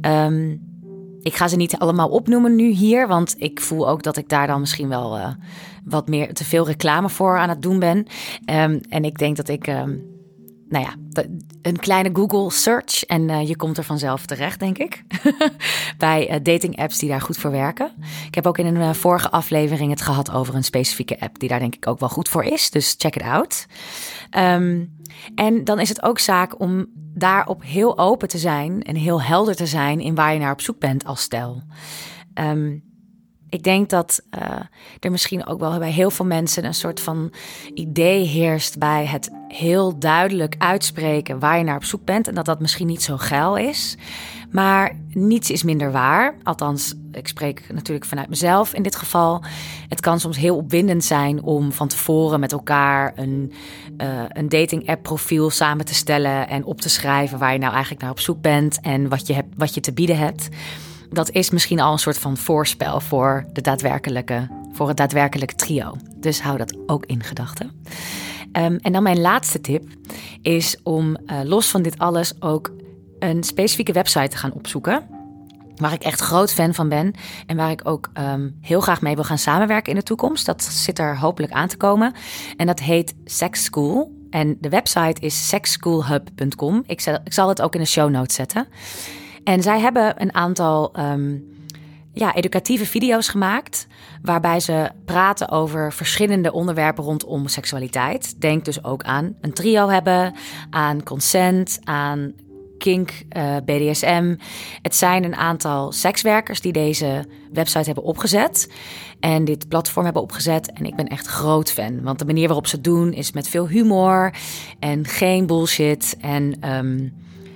Um, 0.00 0.60
ik 1.22 1.34
ga 1.34 1.48
ze 1.48 1.56
niet 1.56 1.78
allemaal 1.78 2.08
opnoemen 2.08 2.56
nu 2.56 2.70
hier, 2.70 3.08
want 3.08 3.34
ik 3.38 3.60
voel 3.60 3.88
ook 3.88 4.02
dat 4.02 4.16
ik 4.16 4.28
daar 4.28 4.46
dan 4.46 4.60
misschien 4.60 4.88
wel 4.88 5.16
uh, 5.16 5.28
wat 5.84 6.08
meer 6.08 6.34
te 6.34 6.44
veel 6.44 6.66
reclame 6.66 7.08
voor 7.08 7.38
aan 7.38 7.48
het 7.48 7.62
doen 7.62 7.78
ben. 7.78 8.06
en 8.88 9.04
ik 9.04 9.18
denk 9.18 9.36
dat 9.36 9.48
ik 9.48 9.68
nou 10.68 10.84
ja, 10.84 11.22
een 11.62 11.76
kleine 11.76 12.10
Google 12.12 12.50
search 12.50 13.04
en 13.04 13.28
uh, 13.28 13.48
je 13.48 13.56
komt 13.56 13.78
er 13.78 13.84
vanzelf 13.84 14.26
terecht, 14.26 14.60
denk 14.60 14.78
ik. 14.78 15.02
Bij 15.98 16.30
uh, 16.30 16.36
dating 16.42 16.76
apps 16.76 16.98
die 16.98 17.08
daar 17.08 17.20
goed 17.20 17.36
voor 17.36 17.50
werken. 17.50 17.92
Ik 18.26 18.34
heb 18.34 18.46
ook 18.46 18.58
in 18.58 18.66
een 18.66 18.76
uh, 18.76 18.92
vorige 18.92 19.30
aflevering 19.30 19.90
het 19.90 20.02
gehad 20.02 20.30
over 20.30 20.54
een 20.54 20.64
specifieke 20.64 21.20
app 21.20 21.38
die 21.38 21.48
daar 21.48 21.58
denk 21.58 21.74
ik 21.74 21.88
ook 21.88 22.00
wel 22.00 22.08
goed 22.08 22.28
voor 22.28 22.44
is. 22.44 22.70
Dus 22.70 22.94
check 22.98 23.16
it 23.16 23.22
out. 23.22 23.66
Um, 24.38 24.94
en 25.34 25.64
dan 25.64 25.80
is 25.80 25.88
het 25.88 26.02
ook 26.02 26.18
zaak 26.18 26.60
om 26.60 26.86
daarop 27.14 27.62
heel 27.62 27.98
open 27.98 28.28
te 28.28 28.38
zijn 28.38 28.82
en 28.82 28.96
heel 28.96 29.22
helder 29.22 29.56
te 29.56 29.66
zijn 29.66 30.00
in 30.00 30.14
waar 30.14 30.32
je 30.32 30.38
naar 30.38 30.52
op 30.52 30.60
zoek 30.60 30.78
bent 30.78 31.04
als 31.04 31.20
stel. 31.20 31.62
Um, 32.34 32.82
ik 33.48 33.62
denk 33.62 33.90
dat 33.90 34.22
uh, 34.38 34.42
er 35.00 35.10
misschien 35.10 35.46
ook 35.46 35.60
wel 35.60 35.78
bij 35.78 35.90
heel 35.90 36.10
veel 36.10 36.24
mensen 36.24 36.64
een 36.64 36.74
soort 36.74 37.00
van 37.00 37.32
idee 37.74 38.26
heerst 38.26 38.78
bij 38.78 39.06
het 39.06 39.30
heel 39.48 39.98
duidelijk 39.98 40.54
uitspreken 40.58 41.38
waar 41.38 41.58
je 41.58 41.64
naar 41.64 41.76
op 41.76 41.84
zoek 41.84 42.04
bent. 42.04 42.28
En 42.28 42.34
dat 42.34 42.44
dat 42.44 42.60
misschien 42.60 42.86
niet 42.86 43.02
zo 43.02 43.16
geil 43.16 43.56
is. 43.56 43.96
Maar 44.50 44.96
niets 45.08 45.50
is 45.50 45.62
minder 45.62 45.92
waar. 45.92 46.34
Althans, 46.42 46.94
ik 47.12 47.28
spreek 47.28 47.66
natuurlijk 47.72 48.06
vanuit 48.06 48.28
mezelf 48.28 48.74
in 48.74 48.82
dit 48.82 48.96
geval. 48.96 49.42
Het 49.88 50.00
kan 50.00 50.20
soms 50.20 50.36
heel 50.36 50.56
opwindend 50.56 51.04
zijn 51.04 51.42
om 51.42 51.72
van 51.72 51.88
tevoren 51.88 52.40
met 52.40 52.52
elkaar 52.52 53.12
een, 53.16 53.52
uh, 53.98 54.22
een 54.28 54.48
dating 54.48 54.88
app 54.88 55.02
profiel 55.02 55.50
samen 55.50 55.84
te 55.84 55.94
stellen. 55.94 56.48
En 56.48 56.64
op 56.64 56.80
te 56.80 56.88
schrijven 56.88 57.38
waar 57.38 57.52
je 57.52 57.58
nou 57.58 57.72
eigenlijk 57.72 58.02
naar 58.02 58.10
op 58.10 58.20
zoek 58.20 58.40
bent 58.40 58.80
en 58.80 59.08
wat 59.08 59.26
je, 59.26 59.34
hebt, 59.34 59.54
wat 59.56 59.74
je 59.74 59.80
te 59.80 59.92
bieden 59.92 60.18
hebt 60.18 60.48
dat 61.10 61.30
is 61.30 61.50
misschien 61.50 61.80
al 61.80 61.92
een 61.92 61.98
soort 61.98 62.18
van 62.18 62.36
voorspel 62.36 63.00
voor, 63.00 63.46
de 63.52 63.60
daadwerkelijke, 63.60 64.48
voor 64.72 64.88
het 64.88 64.96
daadwerkelijke 64.96 65.54
trio. 65.54 65.96
Dus 66.16 66.40
hou 66.40 66.58
dat 66.58 66.76
ook 66.86 67.06
in 67.06 67.22
gedachten. 67.22 67.70
Um, 68.52 68.76
en 68.76 68.92
dan 68.92 69.02
mijn 69.02 69.20
laatste 69.20 69.60
tip 69.60 69.84
is 70.42 70.76
om 70.82 71.16
uh, 71.26 71.40
los 71.44 71.70
van 71.70 71.82
dit 71.82 71.98
alles 71.98 72.42
ook 72.42 72.72
een 73.18 73.44
specifieke 73.44 73.92
website 73.92 74.28
te 74.28 74.36
gaan 74.36 74.52
opzoeken. 74.52 75.06
Waar 75.76 75.92
ik 75.92 76.02
echt 76.02 76.20
groot 76.20 76.52
fan 76.52 76.74
van 76.74 76.88
ben 76.88 77.14
en 77.46 77.56
waar 77.56 77.70
ik 77.70 77.80
ook 77.84 78.10
um, 78.18 78.58
heel 78.60 78.80
graag 78.80 79.00
mee 79.00 79.14
wil 79.14 79.24
gaan 79.24 79.38
samenwerken 79.38 79.92
in 79.92 79.98
de 79.98 80.04
toekomst. 80.04 80.46
Dat 80.46 80.62
zit 80.62 80.98
er 80.98 81.18
hopelijk 81.18 81.52
aan 81.52 81.68
te 81.68 81.76
komen. 81.76 82.12
En 82.56 82.66
dat 82.66 82.80
heet 82.80 83.14
Sex 83.24 83.64
School. 83.64 84.14
En 84.30 84.56
de 84.60 84.68
website 84.68 85.20
is 85.20 85.48
sexschoolhub.com. 85.48 86.82
Ik, 86.86 87.02
ik 87.24 87.32
zal 87.32 87.48
het 87.48 87.62
ook 87.62 87.74
in 87.74 87.80
de 87.80 87.86
show 87.86 88.10
notes 88.10 88.34
zetten. 88.34 88.66
En 89.46 89.62
zij 89.62 89.80
hebben 89.80 90.22
een 90.22 90.34
aantal 90.34 90.92
um, 90.98 91.44
ja, 92.12 92.34
educatieve 92.34 92.86
video's 92.86 93.28
gemaakt. 93.28 93.86
Waarbij 94.22 94.60
ze 94.60 94.90
praten 95.04 95.48
over 95.48 95.92
verschillende 95.92 96.52
onderwerpen 96.52 97.04
rondom 97.04 97.48
seksualiteit. 97.48 98.40
Denk 98.40 98.64
dus 98.64 98.84
ook 98.84 99.02
aan 99.02 99.36
een 99.40 99.52
trio 99.52 99.88
hebben, 99.88 100.34
aan 100.70 101.02
consent, 101.02 101.78
aan 101.84 102.32
kink, 102.78 103.10
uh, 103.36 103.56
BDSM. 103.64 104.36
Het 104.82 104.96
zijn 104.96 105.24
een 105.24 105.36
aantal 105.36 105.92
sekswerkers 105.92 106.60
die 106.60 106.72
deze 106.72 107.24
website 107.52 107.84
hebben 107.84 108.04
opgezet. 108.04 108.72
En 109.20 109.44
dit 109.44 109.68
platform 109.68 110.04
hebben 110.04 110.22
opgezet. 110.22 110.72
En 110.72 110.84
ik 110.84 110.96
ben 110.96 111.06
echt 111.06 111.26
groot 111.26 111.72
fan. 111.72 112.02
Want 112.02 112.18
de 112.18 112.24
manier 112.24 112.46
waarop 112.46 112.66
ze 112.66 112.74
het 112.74 112.84
doen 112.84 113.12
is 113.12 113.32
met 113.32 113.48
veel 113.48 113.68
humor 113.68 114.34
en 114.78 115.04
geen 115.04 115.46
bullshit. 115.46 116.16
En 116.20 116.72
um, 116.74 117.14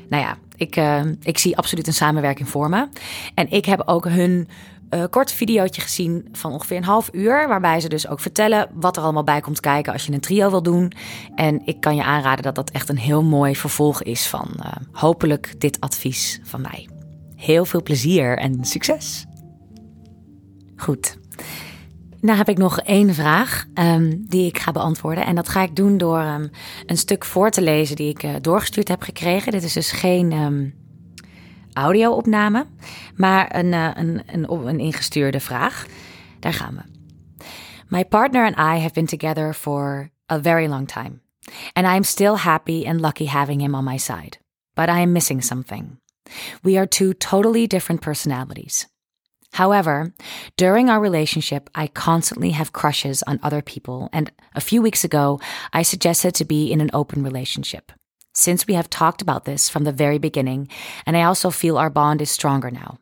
nou 0.08 0.22
ja, 0.22 0.38
ik, 0.60 0.76
uh, 0.76 1.00
ik 1.22 1.38
zie 1.38 1.56
absoluut 1.56 1.86
een 1.86 1.92
samenwerking 1.92 2.48
voor 2.48 2.68
me. 2.68 2.88
En 3.34 3.50
ik 3.50 3.64
heb 3.64 3.82
ook 3.84 4.08
hun 4.08 4.48
uh, 4.90 5.04
kort 5.10 5.32
videootje 5.32 5.80
gezien 5.80 6.28
van 6.32 6.52
ongeveer 6.52 6.76
een 6.76 6.84
half 6.84 7.08
uur. 7.12 7.48
Waarbij 7.48 7.80
ze 7.80 7.88
dus 7.88 8.08
ook 8.08 8.20
vertellen 8.20 8.68
wat 8.72 8.96
er 8.96 9.02
allemaal 9.02 9.24
bij 9.24 9.40
komt 9.40 9.60
kijken 9.60 9.92
als 9.92 10.06
je 10.06 10.12
een 10.12 10.20
trio 10.20 10.50
wil 10.50 10.62
doen. 10.62 10.92
En 11.34 11.62
ik 11.64 11.80
kan 11.80 11.96
je 11.96 12.04
aanraden 12.04 12.42
dat 12.42 12.54
dat 12.54 12.70
echt 12.70 12.88
een 12.88 12.98
heel 12.98 13.22
mooi 13.22 13.56
vervolg 13.56 14.02
is 14.02 14.26
van 14.26 14.48
uh, 14.56 14.66
hopelijk 14.92 15.54
dit 15.58 15.80
advies 15.80 16.40
van 16.42 16.60
mij. 16.60 16.88
Heel 17.36 17.64
veel 17.64 17.82
plezier 17.82 18.38
en 18.38 18.64
succes. 18.64 19.24
Goed. 20.76 21.18
Nou 22.20 22.38
heb 22.38 22.48
ik 22.48 22.58
nog 22.58 22.80
één 22.80 23.14
vraag 23.14 23.66
um, 23.74 24.24
die 24.28 24.46
ik 24.46 24.58
ga 24.58 24.72
beantwoorden. 24.72 25.26
En 25.26 25.34
dat 25.34 25.48
ga 25.48 25.62
ik 25.62 25.76
doen 25.76 25.98
door 25.98 26.20
um, 26.20 26.50
een 26.86 26.98
stuk 26.98 27.24
voor 27.24 27.50
te 27.50 27.62
lezen 27.62 27.96
die 27.96 28.08
ik 28.08 28.22
uh, 28.22 28.34
doorgestuurd 28.40 28.88
heb 28.88 29.02
gekregen. 29.02 29.52
Dit 29.52 29.62
is 29.62 29.72
dus 29.72 29.92
geen 29.92 30.32
um, 30.32 30.74
audio-opname, 31.72 32.66
maar 33.16 33.56
een, 33.56 33.72
uh, 33.72 33.90
een, 33.94 34.22
een, 34.26 34.52
een 34.66 34.80
ingestuurde 34.80 35.40
vraag. 35.40 35.86
Daar 36.38 36.52
gaan 36.52 36.74
we. 36.74 36.82
My 37.88 38.04
partner 38.04 38.44
and 38.44 38.56
I 38.56 38.80
have 38.80 38.92
been 38.92 39.06
together 39.06 39.54
for 39.54 40.10
a 40.32 40.40
very 40.40 40.66
long 40.66 40.88
time. 40.88 41.20
And 41.72 41.86
I 41.86 41.90
am 41.96 42.02
still 42.02 42.34
happy 42.34 42.86
and 42.86 43.00
lucky 43.00 43.26
having 43.26 43.60
him 43.60 43.74
on 43.74 43.84
my 43.84 43.98
side. 43.98 44.38
But 44.74 44.88
I 44.88 45.00
am 45.00 45.12
missing 45.12 45.44
something. 45.44 46.00
We 46.62 46.76
are 46.76 46.88
two 46.88 47.12
totally 47.12 47.66
different 47.66 48.00
personalities. 48.00 48.86
However, 49.52 50.14
during 50.56 50.88
our 50.88 51.00
relationship, 51.00 51.68
I 51.74 51.88
constantly 51.88 52.50
have 52.50 52.72
crushes 52.72 53.22
on 53.24 53.40
other 53.42 53.62
people, 53.62 54.08
and 54.12 54.30
a 54.54 54.60
few 54.60 54.80
weeks 54.80 55.04
ago, 55.04 55.40
I 55.72 55.82
suggested 55.82 56.34
to 56.36 56.44
be 56.44 56.70
in 56.72 56.80
an 56.80 56.90
open 56.92 57.22
relationship. 57.22 57.92
Since 58.32 58.66
we 58.66 58.74
have 58.74 58.88
talked 58.88 59.22
about 59.22 59.44
this 59.44 59.68
from 59.68 59.84
the 59.84 59.92
very 59.92 60.18
beginning, 60.18 60.68
and 61.04 61.16
I 61.16 61.24
also 61.24 61.50
feel 61.50 61.78
our 61.78 61.90
bond 61.90 62.22
is 62.22 62.30
stronger 62.30 62.70
now. 62.70 62.98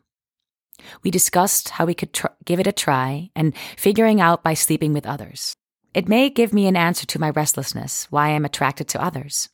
We 1.03 1.11
discussed 1.11 1.69
how 1.69 1.85
we 1.85 1.93
could 1.93 2.13
tr- 2.13 2.27
give 2.45 2.59
it 2.59 2.67
a 2.67 2.71
try 2.71 3.29
and 3.35 3.53
figuring 3.77 4.19
out 4.19 4.43
by 4.43 4.55
sleeping 4.55 4.93
with 4.93 5.05
others. 5.05 5.55
It 5.93 6.07
may 6.07 6.29
give 6.29 6.51
me 6.51 6.67
an 6.67 6.75
answer 6.75 7.05
to 7.05 7.19
my 7.19 7.29
restlessness, 7.29 8.07
why 8.09 8.29
I'm 8.29 8.45
attracted 8.45 8.87
to 8.89 9.03
others. 9.03 9.49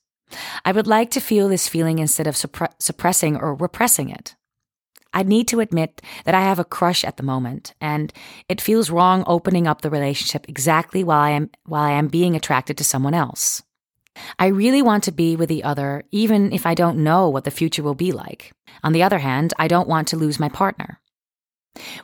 I 0.64 0.72
would 0.72 0.88
like 0.88 1.12
to 1.12 1.20
feel 1.20 1.50
this 1.50 1.68
feeling 1.68 2.00
instead 2.00 2.28
of 2.28 2.36
suppre- 2.36 2.74
suppressing 2.80 3.36
or 3.38 3.54
repressing 3.54 4.10
it. 4.10 4.36
I 5.16 5.24
need 5.24 5.48
to 5.48 5.62
admit 5.62 6.02
that 6.26 6.36
I 6.36 6.42
have 6.42 6.60
a 6.60 6.66
crush 6.66 7.06
at 7.06 7.16
the 7.16 7.24
moment, 7.24 7.74
and 7.80 8.12
it 8.50 8.60
feels 8.60 8.92
wrong 8.92 9.24
opening 9.26 9.66
up 9.66 9.82
the 9.82 9.90
relationship 9.90 10.48
exactly 10.50 11.06
while 11.06 11.22
I 11.22 11.30
am 11.32 11.50
while 11.66 11.84
I 11.84 11.92
am 11.92 12.10
being 12.10 12.36
attracted 12.36 12.78
to 12.78 12.84
someone 12.84 13.14
else. 13.14 13.64
I 14.38 14.48
really 14.48 14.82
want 14.82 15.06
to 15.06 15.14
be 15.14 15.38
with 15.38 15.50
the 15.50 15.64
other, 15.64 16.04
even 16.12 16.52
if 16.52 16.66
I 16.66 16.74
don't 16.74 17.04
know 17.04 17.30
what 17.30 17.46
the 17.46 17.52
future 17.52 17.82
will 17.82 17.96
be 17.96 18.12
like. 18.12 18.52
On 18.84 18.92
the 18.92 19.04
other 19.04 19.20
hand, 19.20 19.54
I 19.58 19.70
don't 19.70 19.88
want 19.88 20.10
to 20.10 20.18
lose 20.18 20.40
my 20.40 20.50
partner. 20.50 21.00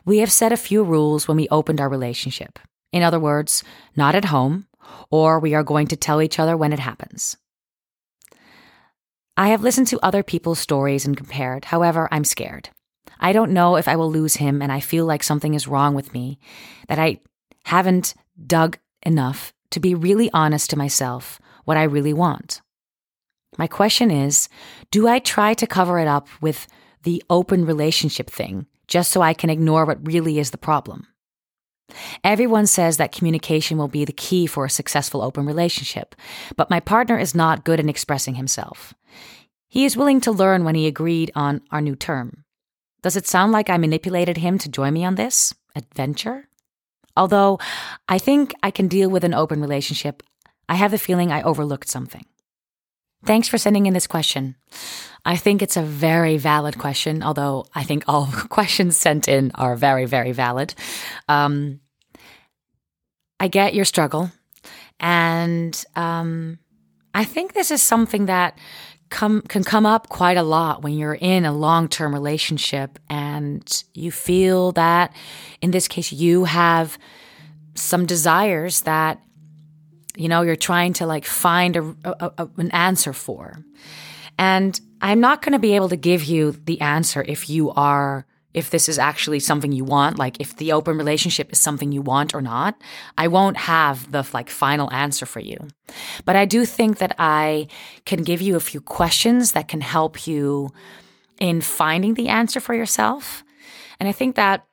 We 0.04 0.18
have 0.18 0.32
set 0.32 0.52
a 0.52 0.56
few 0.56 0.82
rules 0.82 1.28
when 1.28 1.36
we 1.36 1.48
opened 1.48 1.80
our 1.80 1.88
relationship. 1.88 2.58
In 2.92 3.02
other 3.02 3.20
words, 3.20 3.62
not 3.94 4.14
at 4.14 4.26
home, 4.26 4.66
or 5.10 5.38
we 5.38 5.54
are 5.54 5.64
going 5.64 5.86
to 5.88 5.96
tell 5.96 6.22
each 6.22 6.38
other 6.38 6.56
when 6.56 6.72
it 6.72 6.78
happens. 6.78 7.36
I 9.36 9.48
have 9.48 9.62
listened 9.62 9.86
to 9.88 10.00
other 10.00 10.22
people's 10.22 10.58
stories 10.58 11.06
and 11.06 11.16
compared, 11.16 11.66
however, 11.66 12.08
I'm 12.10 12.24
scared. 12.24 12.70
I 13.22 13.32
don't 13.32 13.52
know 13.52 13.76
if 13.76 13.88
I 13.88 13.96
will 13.96 14.10
lose 14.10 14.34
him, 14.34 14.60
and 14.60 14.70
I 14.70 14.80
feel 14.80 15.06
like 15.06 15.22
something 15.22 15.54
is 15.54 15.68
wrong 15.68 15.94
with 15.94 16.12
me, 16.12 16.38
that 16.88 16.98
I 16.98 17.20
haven't 17.64 18.14
dug 18.46 18.78
enough 19.02 19.54
to 19.70 19.80
be 19.80 19.94
really 19.94 20.28
honest 20.34 20.70
to 20.70 20.76
myself 20.76 21.40
what 21.64 21.76
I 21.76 21.84
really 21.84 22.12
want. 22.12 22.60
My 23.58 23.66
question 23.66 24.10
is 24.10 24.48
do 24.90 25.08
I 25.08 25.18
try 25.18 25.54
to 25.54 25.66
cover 25.66 25.98
it 25.98 26.08
up 26.08 26.28
with 26.40 26.66
the 27.02 27.22
open 27.28 27.64
relationship 27.64 28.30
thing 28.30 28.66
just 28.86 29.10
so 29.10 29.22
I 29.22 29.34
can 29.34 29.50
ignore 29.50 29.84
what 29.84 30.06
really 30.06 30.38
is 30.38 30.50
the 30.50 30.58
problem? 30.58 31.06
Everyone 32.24 32.66
says 32.66 32.96
that 32.96 33.12
communication 33.12 33.76
will 33.76 33.88
be 33.88 34.04
the 34.04 34.12
key 34.12 34.46
for 34.46 34.64
a 34.64 34.70
successful 34.70 35.20
open 35.20 35.44
relationship, 35.44 36.14
but 36.56 36.70
my 36.70 36.80
partner 36.80 37.18
is 37.18 37.34
not 37.34 37.64
good 37.64 37.78
in 37.78 37.88
expressing 37.88 38.34
himself. 38.34 38.94
He 39.68 39.84
is 39.84 39.96
willing 39.96 40.20
to 40.22 40.32
learn 40.32 40.64
when 40.64 40.74
he 40.74 40.86
agreed 40.86 41.30
on 41.34 41.60
our 41.70 41.80
new 41.80 41.96
term. 41.96 42.44
Does 43.02 43.16
it 43.16 43.26
sound 43.26 43.52
like 43.52 43.68
I 43.68 43.76
manipulated 43.76 44.36
him 44.36 44.58
to 44.58 44.68
join 44.68 44.94
me 44.94 45.04
on 45.04 45.16
this 45.16 45.54
adventure? 45.74 46.48
Although 47.16 47.58
I 48.08 48.18
think 48.18 48.54
I 48.62 48.70
can 48.70 48.88
deal 48.88 49.10
with 49.10 49.24
an 49.24 49.34
open 49.34 49.60
relationship, 49.60 50.22
I 50.68 50.76
have 50.76 50.90
the 50.90 50.98
feeling 50.98 51.30
I 51.30 51.42
overlooked 51.42 51.88
something. 51.88 52.24
thanks 53.24 53.46
for 53.46 53.58
sending 53.58 53.86
in 53.86 53.94
this 53.94 54.08
question. 54.08 54.56
I 55.24 55.36
think 55.36 55.62
it's 55.62 55.76
a 55.76 55.82
very 55.82 56.38
valid 56.38 56.78
question, 56.78 57.22
although 57.22 57.66
I 57.72 57.84
think 57.84 58.04
all 58.08 58.26
questions 58.48 58.96
sent 58.96 59.28
in 59.28 59.52
are 59.54 59.76
very, 59.76 60.06
very 60.06 60.32
valid. 60.32 60.74
Um, 61.28 61.80
I 63.38 63.48
get 63.48 63.74
your 63.74 63.84
struggle. 63.84 64.32
And 64.98 65.84
um, 65.96 66.58
I 67.14 67.24
think 67.24 67.52
this 67.52 67.70
is 67.70 67.82
something 67.82 68.26
that 68.26 68.56
come, 69.12 69.42
can 69.42 69.62
come 69.62 69.86
up 69.86 70.08
quite 70.08 70.36
a 70.36 70.42
lot 70.42 70.82
when 70.82 70.94
you're 70.94 71.14
in 71.14 71.44
a 71.44 71.52
long 71.52 71.86
term 71.88 72.12
relationship 72.12 72.98
and 73.08 73.84
you 73.94 74.10
feel 74.10 74.72
that, 74.72 75.14
in 75.60 75.70
this 75.70 75.86
case, 75.86 76.10
you 76.10 76.44
have 76.44 76.98
some 77.74 78.06
desires 78.06 78.80
that 78.82 79.20
you 80.16 80.28
know 80.28 80.42
you're 80.42 80.56
trying 80.56 80.92
to 80.92 81.06
like 81.06 81.24
find 81.24 81.76
a, 81.76 81.96
a, 82.04 82.32
a, 82.38 82.48
an 82.56 82.70
answer 82.72 83.12
for. 83.12 83.64
And 84.38 84.80
i'm 85.02 85.20
not 85.20 85.42
going 85.42 85.52
to 85.52 85.58
be 85.58 85.74
able 85.74 85.88
to 85.88 85.96
give 85.96 86.24
you 86.24 86.52
the 86.52 86.80
answer 86.80 87.22
if 87.26 87.50
you 87.50 87.70
are 87.72 88.24
if 88.54 88.70
this 88.70 88.88
is 88.88 88.98
actually 88.98 89.40
something 89.40 89.72
you 89.72 89.84
want 89.84 90.18
like 90.18 90.40
if 90.40 90.56
the 90.56 90.72
open 90.72 90.96
relationship 90.96 91.52
is 91.52 91.58
something 91.58 91.92
you 91.92 92.02
want 92.02 92.34
or 92.34 92.42
not 92.42 92.80
i 93.16 93.26
won't 93.26 93.56
have 93.56 94.10
the 94.12 94.26
like 94.32 94.50
final 94.50 94.92
answer 94.92 95.26
for 95.26 95.40
you. 95.40 95.58
But 96.24 96.36
i 96.36 96.44
do 96.44 96.64
think 96.64 96.98
that 96.98 97.14
i 97.18 97.66
can 98.04 98.22
give 98.22 98.40
you 98.40 98.56
a 98.56 98.60
few 98.60 98.80
questions 98.80 99.52
that 99.52 99.68
can 99.68 99.80
help 99.80 100.26
you 100.26 100.70
in 101.38 101.60
finding 101.60 102.14
the 102.14 102.28
answer 102.28 102.60
for 102.60 102.74
yourself. 102.74 103.44
And 103.98 104.08
i 104.08 104.12
think 104.12 104.36
that 104.36 104.66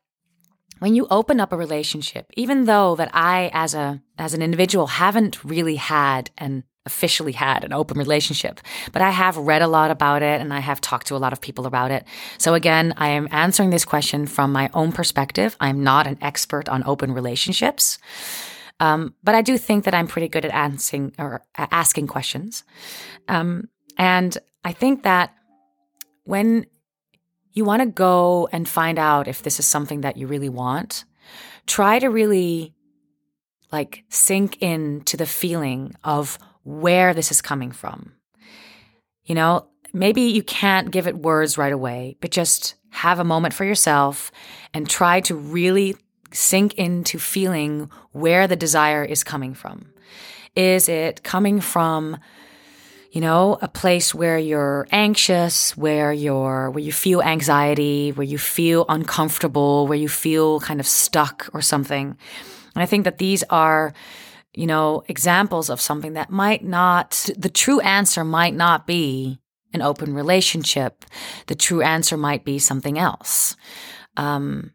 when 0.79 0.95
you 0.95 1.07
open 1.09 1.39
up 1.39 1.51
a 1.51 1.57
relationship, 1.57 2.31
even 2.35 2.65
though 2.65 2.95
that 2.95 3.09
I 3.13 3.51
as 3.53 3.73
a 3.73 4.01
as 4.17 4.33
an 4.33 4.41
individual 4.41 4.87
haven't 4.87 5.43
really 5.43 5.75
had 5.75 6.31
and 6.37 6.63
officially 6.85 7.33
had 7.33 7.63
an 7.63 7.73
open 7.73 7.97
relationship, 7.97 8.59
but 8.91 9.01
I 9.01 9.11
have 9.11 9.37
read 9.37 9.61
a 9.61 9.67
lot 9.67 9.91
about 9.91 10.21
it 10.21 10.41
and 10.41 10.53
I 10.53 10.59
have 10.59 10.81
talked 10.81 11.07
to 11.07 11.15
a 11.15 11.17
lot 11.17 11.33
of 11.33 11.41
people 11.41 11.65
about 11.65 11.91
it. 11.91 12.05
So 12.37 12.53
again, 12.53 12.93
I 12.97 13.09
am 13.09 13.27
answering 13.31 13.69
this 13.69 13.85
question 13.85 14.25
from 14.25 14.51
my 14.51 14.69
own 14.73 14.91
perspective. 14.91 15.55
I'm 15.59 15.83
not 15.83 16.07
an 16.07 16.17
expert 16.21 16.67
on 16.69 16.83
open 16.85 17.13
relationships. 17.13 17.99
Um, 18.79 19.13
but 19.23 19.35
I 19.35 19.41
do 19.41 19.57
think 19.57 19.83
that 19.83 19.93
I'm 19.93 20.07
pretty 20.07 20.29
good 20.29 20.45
at 20.45 20.53
answering 20.53 21.13
or 21.19 21.43
asking 21.57 22.07
questions. 22.07 22.63
Um, 23.27 23.67
and 23.97 24.37
I 24.63 24.71
think 24.71 25.03
that 25.03 25.33
when 26.23 26.65
you 27.51 27.65
want 27.65 27.81
to 27.81 27.87
go 27.87 28.47
and 28.51 28.67
find 28.67 28.97
out 28.97 29.27
if 29.27 29.43
this 29.43 29.59
is 29.59 29.65
something 29.65 30.01
that 30.01 30.15
you 30.15 30.27
really 30.27 30.49
want, 30.49 31.03
try 31.67 31.99
to 31.99 32.07
really 32.07 32.73
like 33.71 34.03
sink 34.09 34.61
into 34.61 35.17
the 35.17 35.25
feeling 35.25 35.93
of 36.03 36.39
where 36.63 37.13
this 37.13 37.31
is 37.31 37.41
coming 37.41 37.71
from. 37.71 38.13
You 39.23 39.35
know, 39.35 39.67
maybe 39.93 40.21
you 40.21 40.43
can't 40.43 40.91
give 40.91 41.07
it 41.07 41.17
words 41.17 41.57
right 41.57 41.73
away, 41.73 42.17
but 42.21 42.31
just 42.31 42.75
have 42.91 43.19
a 43.19 43.23
moment 43.23 43.53
for 43.53 43.65
yourself 43.65 44.31
and 44.73 44.89
try 44.89 45.21
to 45.21 45.35
really 45.35 45.95
sink 46.31 46.75
into 46.75 47.19
feeling 47.19 47.89
where 48.11 48.47
the 48.47 48.55
desire 48.55 49.03
is 49.03 49.23
coming 49.23 49.53
from. 49.53 49.93
Is 50.55 50.89
it 50.89 51.23
coming 51.23 51.61
from 51.61 52.17
you 53.11 53.21
know, 53.21 53.57
a 53.61 53.67
place 53.67 54.13
where 54.13 54.37
you're 54.37 54.87
anxious, 54.91 55.75
where 55.75 56.13
you're, 56.13 56.69
where 56.69 56.83
you 56.83 56.91
feel 56.91 57.21
anxiety, 57.21 58.11
where 58.11 58.25
you 58.25 58.37
feel 58.37 58.85
uncomfortable, 58.87 59.87
where 59.87 59.97
you 59.97 60.07
feel 60.07 60.59
kind 60.59 60.79
of 60.79 60.85
stuck 60.85 61.49
or 61.53 61.61
something. 61.61 62.15
And 62.75 62.83
I 62.83 62.85
think 62.85 63.05
that 63.05 63.17
these 63.17 63.43
are, 63.49 63.93
you 64.53 64.65
know, 64.65 65.03
examples 65.07 65.69
of 65.69 65.81
something 65.81 66.13
that 66.13 66.29
might 66.29 66.63
not, 66.63 67.29
the 67.37 67.49
true 67.49 67.79
answer 67.81 68.23
might 68.23 68.55
not 68.55 68.87
be 68.87 69.39
an 69.73 69.81
open 69.81 70.13
relationship. 70.13 71.05
The 71.47 71.55
true 71.55 71.81
answer 71.81 72.17
might 72.17 72.43
be 72.43 72.59
something 72.59 72.97
else. 72.97 73.55
Um, 74.17 74.73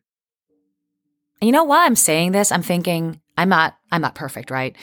you 1.40 1.52
know, 1.52 1.64
while 1.64 1.80
I'm 1.80 1.96
saying 1.96 2.32
this, 2.32 2.52
I'm 2.52 2.62
thinking, 2.62 3.20
I'm 3.36 3.48
not, 3.48 3.76
I'm 3.90 4.00
not 4.00 4.14
perfect, 4.14 4.50
right? 4.50 4.76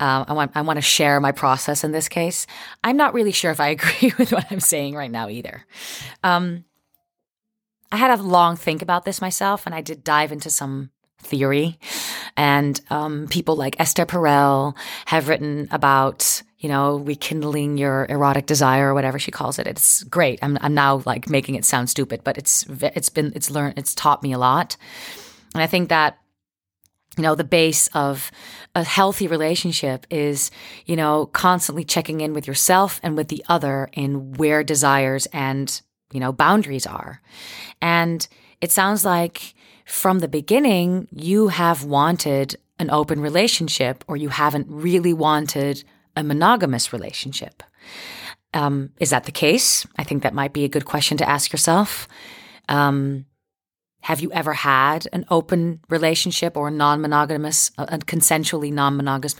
Uh, 0.00 0.24
I 0.28 0.32
want 0.32 0.52
I 0.54 0.60
want 0.60 0.76
to 0.76 0.82
share 0.82 1.18
my 1.20 1.32
process 1.32 1.82
in 1.82 1.90
this 1.90 2.08
case. 2.08 2.46
I'm 2.84 2.96
not 2.96 3.14
really 3.14 3.32
sure 3.32 3.50
if 3.50 3.58
I 3.58 3.68
agree 3.70 4.12
with 4.16 4.32
what 4.32 4.46
I'm 4.50 4.60
saying 4.60 4.94
right 4.94 5.10
now 5.10 5.28
either. 5.28 5.64
Um, 6.22 6.64
I 7.90 7.96
had 7.96 8.16
a 8.16 8.22
long 8.22 8.56
think 8.56 8.80
about 8.80 9.04
this 9.04 9.20
myself, 9.20 9.66
and 9.66 9.74
I 9.74 9.80
did 9.80 10.04
dive 10.04 10.30
into 10.30 10.50
some 10.50 10.90
theory. 11.18 11.78
And 12.36 12.80
um, 12.90 13.26
people 13.28 13.56
like 13.56 13.78
Esther 13.78 14.06
Perel 14.06 14.76
have 15.06 15.28
written 15.28 15.68
about 15.70 16.42
you 16.58 16.68
know 16.68 16.96
rekindling 16.96 17.78
your 17.78 18.06
erotic 18.08 18.46
desire 18.46 18.90
or 18.90 18.94
whatever 18.94 19.18
she 19.18 19.30
calls 19.30 19.58
it. 19.58 19.66
It's 19.66 20.02
great. 20.04 20.38
I'm 20.42 20.58
I'm 20.60 20.74
now 20.74 21.02
like 21.06 21.28
making 21.28 21.54
it 21.54 21.64
sound 21.64 21.90
stupid, 21.90 22.22
but 22.24 22.38
it's 22.38 22.64
it's 22.68 23.08
been 23.08 23.32
it's 23.34 23.50
learned 23.50 23.78
it's 23.78 23.94
taught 23.94 24.22
me 24.22 24.32
a 24.32 24.38
lot, 24.38 24.76
and 25.54 25.62
I 25.62 25.66
think 25.66 25.88
that 25.88 26.18
you 27.18 27.22
know, 27.22 27.34
the 27.34 27.44
base 27.44 27.88
of 27.88 28.30
a 28.76 28.84
healthy 28.84 29.26
relationship 29.26 30.06
is, 30.08 30.52
you 30.86 30.94
know, 30.94 31.26
constantly 31.26 31.84
checking 31.84 32.20
in 32.20 32.32
with 32.32 32.46
yourself 32.46 33.00
and 33.02 33.16
with 33.16 33.26
the 33.26 33.44
other 33.48 33.90
in 33.92 34.34
where 34.34 34.62
desires 34.62 35.26
and, 35.32 35.82
you 36.12 36.20
know, 36.20 36.32
boundaries 36.32 36.86
are. 36.86 37.20
And 37.82 38.26
it 38.60 38.70
sounds 38.70 39.04
like 39.04 39.54
from 39.88 40.18
the 40.18 40.28
beginning, 40.28 41.08
you 41.10 41.48
have 41.48 41.82
wanted 41.82 42.56
an 42.78 42.90
open 42.90 43.20
relationship 43.20 44.04
or 44.06 44.18
you 44.18 44.28
haven't 44.28 44.66
really 44.68 45.14
wanted 45.14 45.82
a 46.14 46.22
monogamous 46.22 46.92
relationship. 46.92 47.62
Um, 48.52 48.90
is 49.00 49.10
that 49.10 49.24
the 49.24 49.32
case? 49.32 49.86
I 49.96 50.04
think 50.04 50.22
that 50.22 50.34
might 50.34 50.52
be 50.52 50.64
a 50.64 50.68
good 50.68 50.84
question 50.84 51.16
to 51.16 51.28
ask 51.28 51.52
yourself. 51.52 52.06
Um, 52.68 53.24
have 54.02 54.20
you 54.20 54.30
ever 54.32 54.52
had 54.52 55.08
an 55.12 55.24
open 55.30 55.80
relationship 55.88 56.54
or 56.54 56.68
a 56.68 56.70
non 56.70 57.00
monogamous, 57.00 57.70
a 57.78 57.98
consensually 57.98 58.70
non 58.70 58.94
monogamous, 58.94 59.34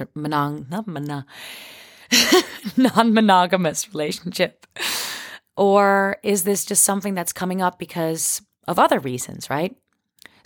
non 2.76 3.12
monogamous 3.12 3.92
relationship? 3.92 4.66
Or 5.58 6.16
is 6.22 6.44
this 6.44 6.64
just 6.64 6.84
something 6.84 7.14
that's 7.14 7.34
coming 7.34 7.60
up 7.60 7.78
because 7.78 8.40
of 8.66 8.78
other 8.78 8.98
reasons, 8.98 9.50
right? 9.50 9.76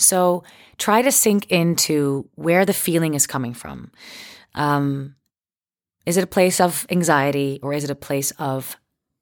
So 0.02 0.44
try 0.78 1.02
to 1.02 1.12
sink 1.12 1.50
into 1.50 2.28
where 2.34 2.64
the 2.64 2.72
feeling 2.72 3.14
is 3.14 3.26
coming 3.26 3.54
from. 3.54 3.90
Um, 4.54 5.16
is 6.04 6.16
it 6.16 6.24
a 6.24 6.28
place 6.28 6.60
of 6.60 6.86
anxiety 6.90 7.60
or 7.62 7.72
is 7.72 7.84
it 7.84 7.90
a 7.90 7.94
place 7.94 8.32
of 8.32 8.76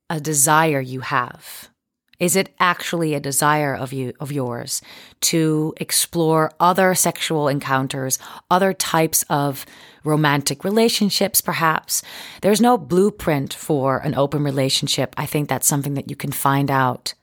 a 0.09 0.21
desire 0.21 0.81
you 0.81 1.01
have? 1.01 1.71
Is 2.19 2.37
it 2.37 2.55
actually 2.61 3.15
a 3.15 3.21
desire 3.21 3.75
of 3.75 3.95
you 3.95 4.13
of 4.21 4.31
yours 4.31 4.83
to 5.23 5.73
explore 5.79 6.53
other 6.61 6.95
sexual 6.95 7.49
encounters, 7.49 8.19
other 8.51 8.75
types 8.75 9.25
of 9.31 9.65
romantic 10.05 10.63
relationships 10.63 11.41
perhaps? 11.41 12.03
There's 12.43 12.61
no 12.61 12.77
blueprint 12.77 13.55
for 13.55 13.99
an 13.99 14.15
open 14.15 14.45
relationship. 14.45 15.15
I 15.17 15.25
think 15.25 15.49
that's 15.49 15.67
something 15.67 15.95
that 15.95 16.11
you 16.11 16.17
can 16.17 16.31
find 16.31 16.71
out 16.71 17.15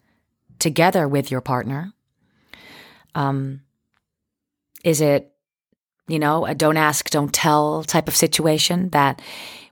together 0.57 1.07
with 1.07 1.29
your 1.29 1.41
partner. 1.41 1.93
Um 3.17 3.61
is 4.83 5.01
it 5.01 5.33
you 6.07 6.19
know, 6.19 6.45
a 6.45 6.55
don't 6.55 6.77
ask, 6.77 7.09
don't 7.09 7.33
tell 7.33 7.83
type 7.83 8.07
of 8.07 8.15
situation 8.15 8.89
that 8.91 9.21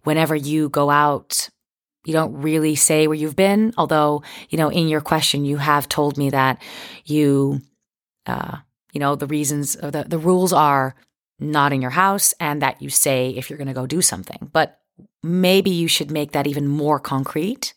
whenever 0.03 0.35
you 0.35 0.67
go 0.67 0.89
out 0.89 1.49
you 2.05 2.13
don't 2.13 2.41
really 2.41 2.75
say 2.75 3.07
where 3.07 3.17
you've 3.17 3.35
been. 3.35 3.73
Although, 3.77 4.23
you 4.49 4.57
know, 4.57 4.69
in 4.69 4.87
your 4.87 5.01
question, 5.01 5.43
you 5.43 5.57
have 5.57 5.89
told 5.89 6.17
me 6.17 6.29
that 6.29 6.61
you, 7.03 7.61
uh, 8.27 8.57
you 8.93 8.99
know, 8.99 9.15
the 9.15 9.27
reasons, 9.27 9.73
the, 9.73 10.05
the 10.07 10.19
rules 10.19 10.53
are 10.53 10.95
not 11.39 11.73
in 11.73 11.81
your 11.81 11.91
house 11.91 12.33
and 12.39 12.61
that 12.61 12.81
you 12.81 12.89
say 12.89 13.29
if 13.31 13.49
you're 13.49 13.57
going 13.57 13.67
to 13.67 13.73
go 13.73 13.87
do 13.87 14.01
something. 14.01 14.49
But 14.53 14.79
maybe 15.23 15.71
you 15.71 15.87
should 15.87 16.11
make 16.11 16.31
that 16.31 16.47
even 16.47 16.67
more 16.67 16.99
concrete. 16.99 17.73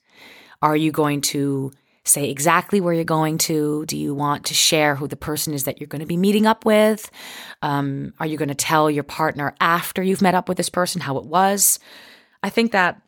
Are 0.61 0.77
you 0.77 0.93
going 0.93 1.23
to 1.23 1.73
say 2.09 2.31
exactly 2.31 2.81
where 2.81 2.95
you're 2.95 3.05
going 3.05 3.39
to? 3.39 3.85
Do 3.87 3.97
you 3.97 4.15
want 4.15 4.47
to 4.47 4.55
share 4.55 4.95
who 4.95 5.07
the 5.07 5.17
person 5.17 5.55
is 5.55 5.65
that 5.65 5.81
you're 5.81 5.89
going 5.89 6.01
to 6.01 6.07
be 6.07 6.17
meeting 6.17 6.47
up 6.47 6.65
with? 6.65 7.11
Um, 7.63 8.15
are 8.19 8.27
you 8.27 8.37
going 8.37 8.49
to 8.49 8.55
tell 8.55 8.91
your 8.91 9.05
partner 9.05 9.55
after 9.61 10.03
you've 10.03 10.23
met 10.23 10.35
up 10.35 10.49
with 10.49 10.57
this 10.57 10.69
person 10.69 11.01
how 11.01 11.19
it 11.19 11.25
was? 11.25 11.79
I 12.43 12.51
think 12.51 12.73
that 12.73 13.01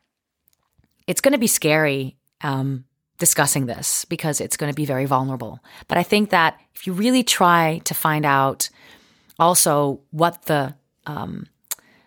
it's 1.07 1.21
going 1.21 1.33
to 1.33 1.39
be 1.39 1.47
scary 1.47 2.17
um, 2.43 2.85
discussing 3.19 3.67
this 3.67 4.05
because 4.05 4.41
it's 4.41 4.57
going 4.57 4.73
to 4.73 4.77
be 4.77 4.87
very 4.87 5.07
vulnerable. 5.07 5.61
But 5.89 5.99
I 5.99 6.03
think 6.03 6.31
that 6.31 6.59
if 6.75 6.87
you 6.87 6.93
really 6.93 7.23
try 7.23 7.81
to 7.85 7.95
find 7.95 8.25
out 8.25 8.71
also 9.39 10.01
what 10.11 10.43
the 10.43 10.75
um, 11.07 11.47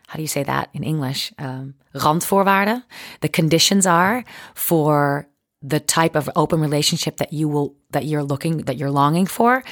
how 0.08 0.18
do 0.18 0.22
you 0.22 0.28
say 0.28 0.44
that 0.44 0.70
in 0.74 0.84
English? 0.84 1.34
Um, 1.40 1.74
randvoorwaarden, 1.96 2.84
the 3.22 3.30
conditions 3.30 3.88
are 3.88 4.24
for 4.54 5.28
the 5.64 5.80
type 5.80 6.16
of 6.16 6.30
open 6.36 6.60
relationship 6.60 7.18
that 7.18 7.34
you 7.34 7.48
will 7.48 7.76
that 7.92 8.06
you're 8.06 8.24
looking 8.24 8.58
that 8.58 8.78
you're 8.78 8.92
longing 8.92 9.26
for. 9.26 9.64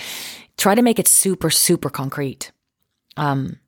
Try 0.58 0.74
to 0.74 0.82
make 0.82 0.98
it 0.98 1.08
super 1.08 1.50
super 1.50 1.90
concrete. 1.90 2.52
Um, 3.18 3.60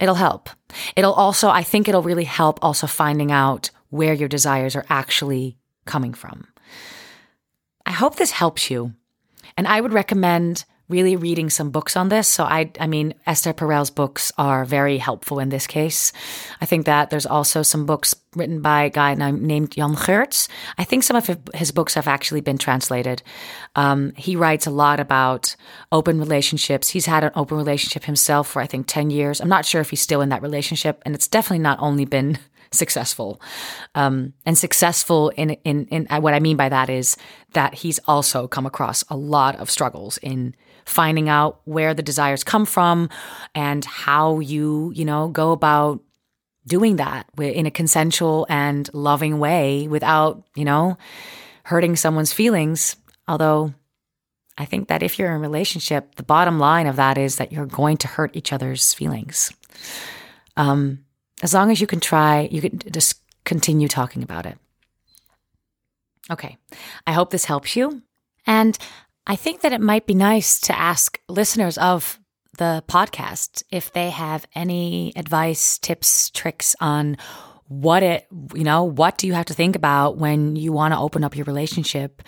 it'll 0.00 0.14
help. 0.14 0.48
It'll 0.96 1.12
also, 1.12 1.48
I 1.48 1.62
think, 1.62 1.88
it'll 1.88 2.02
really 2.02 2.24
help 2.24 2.58
also 2.62 2.86
finding 2.86 3.32
out 3.32 3.70
where 3.90 4.14
your 4.14 4.28
desires 4.28 4.76
are 4.76 4.86
actually 4.88 5.58
coming 5.86 6.14
from. 6.14 6.46
I 7.84 7.92
hope 7.92 8.16
this 8.16 8.30
helps 8.30 8.70
you. 8.70 8.94
And 9.56 9.66
I 9.66 9.80
would 9.80 9.92
recommend 9.92 10.64
really 10.88 11.16
reading 11.16 11.50
some 11.50 11.70
books 11.70 11.96
on 11.96 12.08
this. 12.08 12.26
So 12.28 12.44
I 12.44 12.70
I 12.80 12.86
mean 12.86 13.14
Esther 13.26 13.52
Perel's 13.52 13.90
books 13.90 14.32
are 14.38 14.64
very 14.64 14.98
helpful 14.98 15.38
in 15.38 15.50
this 15.50 15.66
case. 15.66 16.12
I 16.60 16.66
think 16.66 16.86
that 16.86 17.10
there's 17.10 17.26
also 17.26 17.62
some 17.62 17.86
books 17.86 18.14
written 18.34 18.60
by 18.60 18.84
a 18.84 18.90
guy 18.90 19.14
named 19.14 19.72
Jan 19.72 19.94
Geurts. 19.94 20.48
I 20.76 20.84
think 20.84 21.02
some 21.02 21.16
of 21.16 21.38
his 21.54 21.72
books 21.72 21.94
have 21.94 22.08
actually 22.08 22.40
been 22.40 22.58
translated. 22.58 23.22
Um, 23.74 24.12
he 24.16 24.36
writes 24.36 24.66
a 24.66 24.70
lot 24.70 25.00
about 25.00 25.56
open 25.92 26.18
relationships. 26.18 26.90
He's 26.90 27.06
had 27.06 27.24
an 27.24 27.32
open 27.34 27.56
relationship 27.56 28.04
himself 28.04 28.48
for 28.48 28.62
I 28.62 28.66
think 28.66 28.86
10 28.86 29.10
years. 29.10 29.40
I'm 29.40 29.48
not 29.48 29.66
sure 29.66 29.80
if 29.80 29.90
he's 29.90 30.00
still 30.02 30.20
in 30.20 30.28
that 30.30 30.42
relationship 30.42 31.02
and 31.04 31.14
it's 31.14 31.28
definitely 31.28 31.60
not 31.62 31.78
only 31.80 32.04
been 32.04 32.38
successful. 32.70 33.40
Um, 33.94 34.34
and 34.44 34.56
successful 34.56 35.30
in, 35.30 35.50
in, 35.64 35.86
in 35.86 36.06
what 36.22 36.34
I 36.34 36.40
mean 36.40 36.56
by 36.56 36.68
that 36.68 36.90
is 36.90 37.16
that 37.52 37.74
he's 37.74 37.98
also 38.06 38.46
come 38.46 38.66
across 38.66 39.04
a 39.08 39.16
lot 39.16 39.56
of 39.56 39.70
struggles 39.70 40.18
in 40.18 40.54
finding 40.88 41.28
out 41.28 41.60
where 41.64 41.94
the 41.94 42.02
desires 42.02 42.42
come 42.42 42.66
from 42.66 43.10
and 43.54 43.84
how 43.84 44.40
you, 44.40 44.92
you 44.94 45.04
know, 45.04 45.28
go 45.28 45.52
about 45.52 46.00
doing 46.66 46.96
that 46.96 47.26
in 47.38 47.66
a 47.66 47.70
consensual 47.70 48.46
and 48.48 48.92
loving 48.92 49.38
way 49.38 49.88
without, 49.88 50.42
you 50.54 50.64
know, 50.64 50.96
hurting 51.64 51.96
someone's 51.96 52.32
feelings. 52.32 52.96
Although 53.26 53.74
I 54.56 54.64
think 54.64 54.88
that 54.88 55.02
if 55.02 55.18
you're 55.18 55.30
in 55.30 55.36
a 55.36 55.38
relationship, 55.38 56.14
the 56.16 56.22
bottom 56.22 56.58
line 56.58 56.86
of 56.86 56.96
that 56.96 57.18
is 57.18 57.36
that 57.36 57.52
you're 57.52 57.66
going 57.66 57.96
to 57.98 58.08
hurt 58.08 58.34
each 58.34 58.52
other's 58.52 58.94
feelings. 58.94 59.52
Um, 60.56 61.04
as 61.42 61.54
long 61.54 61.70
as 61.70 61.80
you 61.80 61.86
can 61.86 62.00
try, 62.00 62.48
you 62.50 62.60
can 62.60 62.78
just 62.90 63.20
continue 63.44 63.88
talking 63.88 64.22
about 64.22 64.46
it. 64.46 64.58
Okay, 66.30 66.58
I 67.06 67.12
hope 67.12 67.30
this 67.30 67.44
helps 67.44 67.76
you. 67.76 68.02
And 68.46 68.76
I 69.30 69.36
think 69.36 69.60
that 69.60 69.74
it 69.74 69.82
might 69.82 70.06
be 70.06 70.14
nice 70.14 70.58
to 70.62 70.78
ask 70.78 71.20
listeners 71.28 71.76
of 71.76 72.18
the 72.56 72.82
podcast 72.88 73.62
if 73.70 73.92
they 73.92 74.08
have 74.08 74.46
any 74.54 75.12
advice, 75.16 75.78
tips, 75.78 76.30
tricks 76.30 76.74
on 76.80 77.18
what 77.66 78.02
it, 78.02 78.26
you 78.54 78.64
know, 78.64 78.84
what 78.84 79.18
do 79.18 79.26
you 79.26 79.34
have 79.34 79.44
to 79.44 79.54
think 79.54 79.76
about 79.76 80.16
when 80.16 80.56
you 80.56 80.72
want 80.72 80.94
to 80.94 80.98
open 80.98 81.24
up 81.24 81.36
your 81.36 81.44
relationship? 81.44 82.22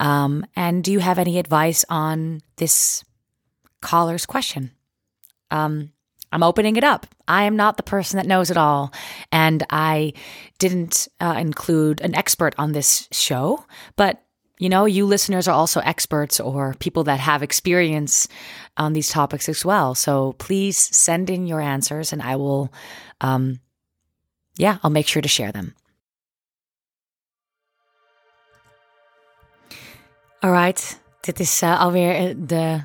Um, 0.00 0.46
and 0.56 0.82
do 0.82 0.90
you 0.90 1.00
have 1.00 1.18
any 1.18 1.38
advice 1.38 1.84
on 1.90 2.40
this 2.56 3.04
caller's 3.82 4.24
question? 4.24 4.70
Um, 5.50 5.92
I'm 6.32 6.42
opening 6.42 6.76
it 6.76 6.84
up. 6.84 7.06
I 7.26 7.42
am 7.42 7.56
not 7.56 7.76
the 7.76 7.82
person 7.82 8.16
that 8.16 8.26
knows 8.26 8.50
it 8.50 8.56
all. 8.56 8.90
And 9.30 9.64
I 9.68 10.14
didn't 10.58 11.08
uh, 11.20 11.36
include 11.38 12.00
an 12.00 12.14
expert 12.14 12.54
on 12.56 12.72
this 12.72 13.06
show, 13.12 13.66
but 13.96 14.22
you 14.58 14.68
know, 14.68 14.86
you 14.86 15.06
listeners 15.06 15.48
are 15.48 15.54
also 15.54 15.80
experts 15.80 16.40
or 16.40 16.74
people 16.78 17.04
that 17.04 17.20
have 17.20 17.42
experience 17.42 18.28
on 18.76 18.92
these 18.92 19.08
topics 19.08 19.48
as 19.48 19.64
well. 19.64 19.94
So 19.94 20.34
please 20.38 20.76
send 20.76 21.30
in 21.30 21.46
your 21.46 21.60
answers 21.60 22.12
and 22.12 22.22
I 22.22 22.36
will, 22.36 22.70
um, 23.20 23.60
yeah, 24.56 24.78
I'll 24.82 24.90
make 24.90 25.06
sure 25.06 25.22
to 25.22 25.28
share 25.28 25.52
them. 25.52 25.74
Alright, 30.44 31.00
dit 31.20 31.40
is 31.40 31.62
uh, 31.62 31.80
alweer 31.80 32.14
eh, 32.14 32.34
de. 32.36 32.84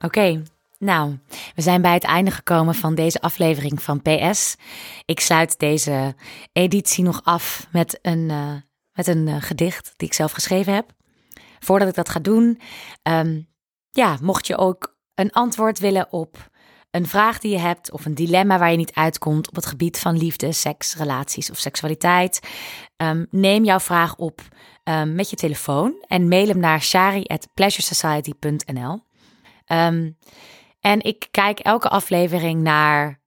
Oké, 0.00 0.42
nou, 0.78 1.18
we 1.54 1.62
zijn 1.62 1.82
bij 1.82 1.94
het 1.94 2.04
einde 2.04 2.30
gekomen 2.30 2.74
van 2.74 2.94
deze 2.94 3.20
aflevering 3.20 3.82
van 3.82 4.02
PS. 4.02 4.56
Ik 5.04 5.20
sluit 5.20 5.58
deze 5.58 6.14
editie 6.52 7.04
nog 7.04 7.20
af 7.24 7.66
met 7.72 7.98
een. 8.02 8.28
Uh, 8.30 8.54
met 8.92 9.06
een 9.06 9.26
uh, 9.26 9.36
gedicht 9.38 9.92
die 9.96 10.08
ik 10.08 10.14
zelf 10.14 10.32
geschreven 10.32 10.74
heb. 10.74 10.92
Voordat 11.58 11.88
ik 11.88 11.94
dat 11.94 12.08
ga 12.08 12.20
doen, 12.20 12.60
um, 13.02 13.48
ja, 13.90 14.16
mocht 14.22 14.46
je 14.46 14.56
ook 14.56 14.96
een 15.14 15.30
antwoord 15.30 15.78
willen 15.78 16.12
op 16.12 16.50
een 16.90 17.06
vraag 17.06 17.38
die 17.38 17.50
je 17.50 17.58
hebt 17.58 17.92
of 17.92 18.04
een 18.04 18.14
dilemma 18.14 18.58
waar 18.58 18.70
je 18.70 18.76
niet 18.76 18.94
uitkomt 18.94 19.48
op 19.48 19.54
het 19.54 19.66
gebied 19.66 19.98
van 19.98 20.16
liefde, 20.16 20.52
seks, 20.52 20.96
relaties 20.96 21.50
of 21.50 21.58
seksualiteit, 21.58 22.40
um, 22.96 23.26
neem 23.30 23.64
jouw 23.64 23.80
vraag 23.80 24.16
op 24.16 24.40
um, 24.84 25.14
met 25.14 25.30
je 25.30 25.36
telefoon 25.36 26.04
en 26.06 26.28
mail 26.28 26.46
hem 26.46 26.58
naar 26.58 26.82
shari@pleasuresociety.nl. 26.82 29.00
Um, 29.66 30.18
en 30.80 31.00
ik 31.00 31.28
kijk 31.30 31.58
elke 31.58 31.88
aflevering 31.88 32.62
naar 32.62 33.21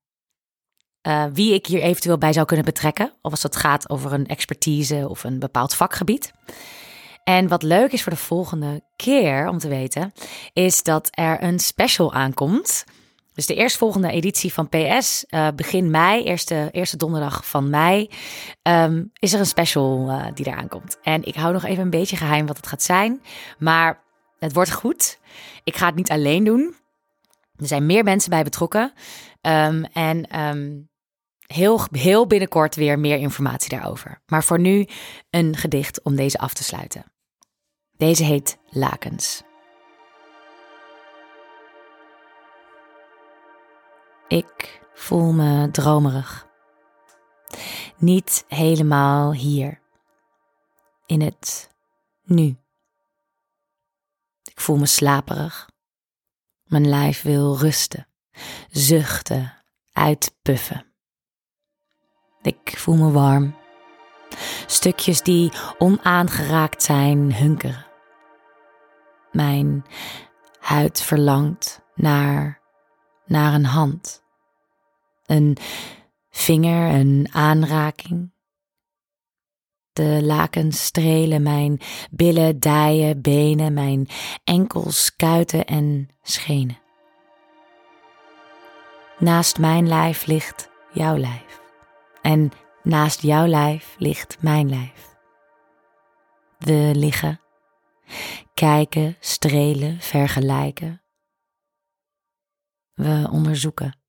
uh, 1.08 1.24
wie 1.34 1.54
ik 1.54 1.66
hier 1.66 1.82
eventueel 1.82 2.18
bij 2.18 2.34
zou 2.34 2.46
kunnen 2.46 2.66
betrekken. 2.66 3.14
Of 3.22 3.32
als 3.32 3.44
het 3.44 3.56
gaat 3.56 3.90
over 3.90 4.14
een 4.14 4.28
expertise 4.28 5.10
of 5.10 5.24
een 5.24 5.40
bepaald 5.40 5.76
vakgebied. 5.76 6.32
En 7.24 7.48
wat 7.48 7.64
leuk 7.64 7.92
is 7.92 8.04
voor 8.04 8.12
de 8.12 8.18
volgende 8.18 8.84
keer 8.96 9.48
om 9.48 9.58
te 9.58 9.68
weten, 9.68 10.14
is 10.54 10.84
dat 10.84 11.08
er 11.12 11.44
een 11.44 11.60
special 11.60 12.14
aankomt. 12.14 12.84
Dus 13.34 13.46
de 13.46 13.56
eerstvolgende 13.56 14.12
editie 14.12 14.54
van 14.54 14.70
PS, 14.70 15.26
uh, 15.30 15.48
eh, 15.48 15.56
begin 15.56 15.92
mei, 15.92 16.24
eerste, 16.24 16.70
eerste 16.72 16.98
donderdag 16.98 17.46
van 17.46 17.70
mei, 17.70 18.10
um, 18.64 19.12
is 19.20 19.34
er 19.34 19.40
een 19.40 19.46
special 19.46 20.10
uh, 20.10 20.26
die 20.34 20.48
eraan 20.48 20.68
komt. 20.68 20.98
En 21.02 21.24
ik 21.24 21.36
hou 21.36 21.54
nog 21.54 21.64
even 21.64 21.84
een 21.84 21.90
beetje 21.90 22.16
geheim 22.16 22.46
wat 22.46 22.58
het 22.58 22.68
gaat 22.68 22.84
zijn. 22.84 23.22
Maar 23.58 24.04
het 24.40 24.54
wordt 24.54 24.72
goed. 24.72 25.20
Ik 25.64 25.76
ga 25.76 25.86
het 25.86 25.96
niet 25.96 26.12
alleen 26.12 26.44
doen. 26.44 26.76
Er 27.58 27.68
zijn 27.68 27.86
meer 27.86 28.04
mensen 28.04 28.30
bij 28.30 28.44
betrokken. 28.44 28.94
Um, 29.42 29.84
en 29.84 30.40
um, 30.40 30.90
heel, 31.48 31.82
heel 31.92 32.28
binnenkort 32.28 32.76
weer 32.76 33.00
meer 33.00 33.18
informatie 33.18 33.70
daarover. 33.70 34.22
Maar 34.26 34.44
voor 34.44 34.60
nu 34.60 34.88
een 35.30 35.56
gedicht 35.56 36.02
om 36.04 36.16
deze 36.16 36.38
af 36.38 36.54
te 36.54 36.64
sluiten. 36.64 37.04
Deze 37.98 38.24
heet 38.24 38.58
Lakens. 38.70 39.44
Ik 44.28 44.82
voel 44.94 45.32
me 45.32 45.72
dromerig. 45.72 46.48
Niet 47.98 48.46
helemaal 48.48 49.34
hier. 49.34 49.82
In 51.06 51.22
het 51.22 51.70
nu. 52.24 52.58
Ik 54.44 54.60
voel 54.62 54.78
me 54.78 54.86
slaperig. 54.86 55.70
Mijn 56.64 56.90
lijf 56.90 57.22
wil 57.22 57.58
rusten, 57.58 58.08
zuchten, 58.70 59.64
uitpuffen. 59.92 60.95
Ik 62.46 62.78
voel 62.78 62.96
me 62.96 63.12
warm. 63.12 63.56
Stukjes 64.66 65.22
die 65.22 65.52
onaangeraakt 65.78 66.84
zijn 66.84 67.36
hunkeren. 67.36 67.86
Mijn 69.32 69.86
huid 70.60 71.02
verlangt 71.02 71.82
naar, 71.96 72.62
naar 73.26 73.54
een 73.54 73.66
hand. 73.66 74.24
Een 75.26 75.58
vinger, 76.30 76.94
een 76.94 77.28
aanraking. 77.32 78.34
De 79.94 80.20
lakens 80.24 80.84
strelen 80.84 81.44
mijn 81.44 81.80
billen, 82.12 82.60
dijen, 82.60 83.22
benen, 83.22 83.74
mijn 83.74 84.08
enkels, 84.44 85.16
kuiten 85.16 85.66
en 85.66 86.10
schenen. 86.22 86.80
Naast 89.20 89.60
mijn 89.60 89.88
lijf 89.88 90.26
ligt 90.26 90.70
jouw 90.94 91.18
lijf. 91.18 91.65
En 92.26 92.52
naast 92.84 93.22
jouw 93.22 93.46
lijf 93.46 93.96
ligt 93.98 94.42
mijn 94.42 94.70
lijf. 94.70 95.16
We 96.58 96.92
liggen, 96.96 97.42
kijken, 98.54 99.16
strelen, 99.20 100.00
vergelijken. 100.00 101.04
We 102.94 103.28
onderzoeken, 103.32 104.00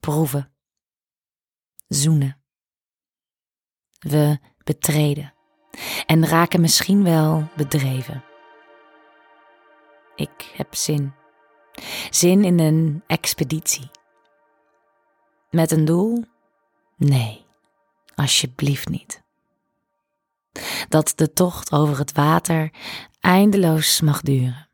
proeven, 0.00 0.54
zoenen. 1.88 2.42
We 3.98 4.38
betreden 4.64 5.34
en 6.06 6.26
raken 6.26 6.60
misschien 6.60 7.04
wel 7.04 7.48
bedreven. 7.56 8.24
Ik 10.14 10.52
heb 10.54 10.74
zin. 10.74 11.14
Zin 12.10 12.44
in 12.44 12.58
een 12.58 13.02
expeditie. 13.06 13.90
Met 15.50 15.70
een 15.70 15.84
doel 15.84 16.24
Nee, 17.00 17.46
alsjeblieft 18.14 18.88
niet. 18.88 19.22
Dat 20.88 21.12
de 21.16 21.32
tocht 21.32 21.72
over 21.72 21.98
het 21.98 22.12
water 22.12 22.72
eindeloos 23.20 24.00
mag 24.00 24.20
duren. 24.20 24.68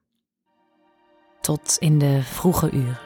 Tot 1.40 1.76
in 1.78 1.98
de 1.98 2.22
vroege 2.22 2.70
uren. 2.70 3.05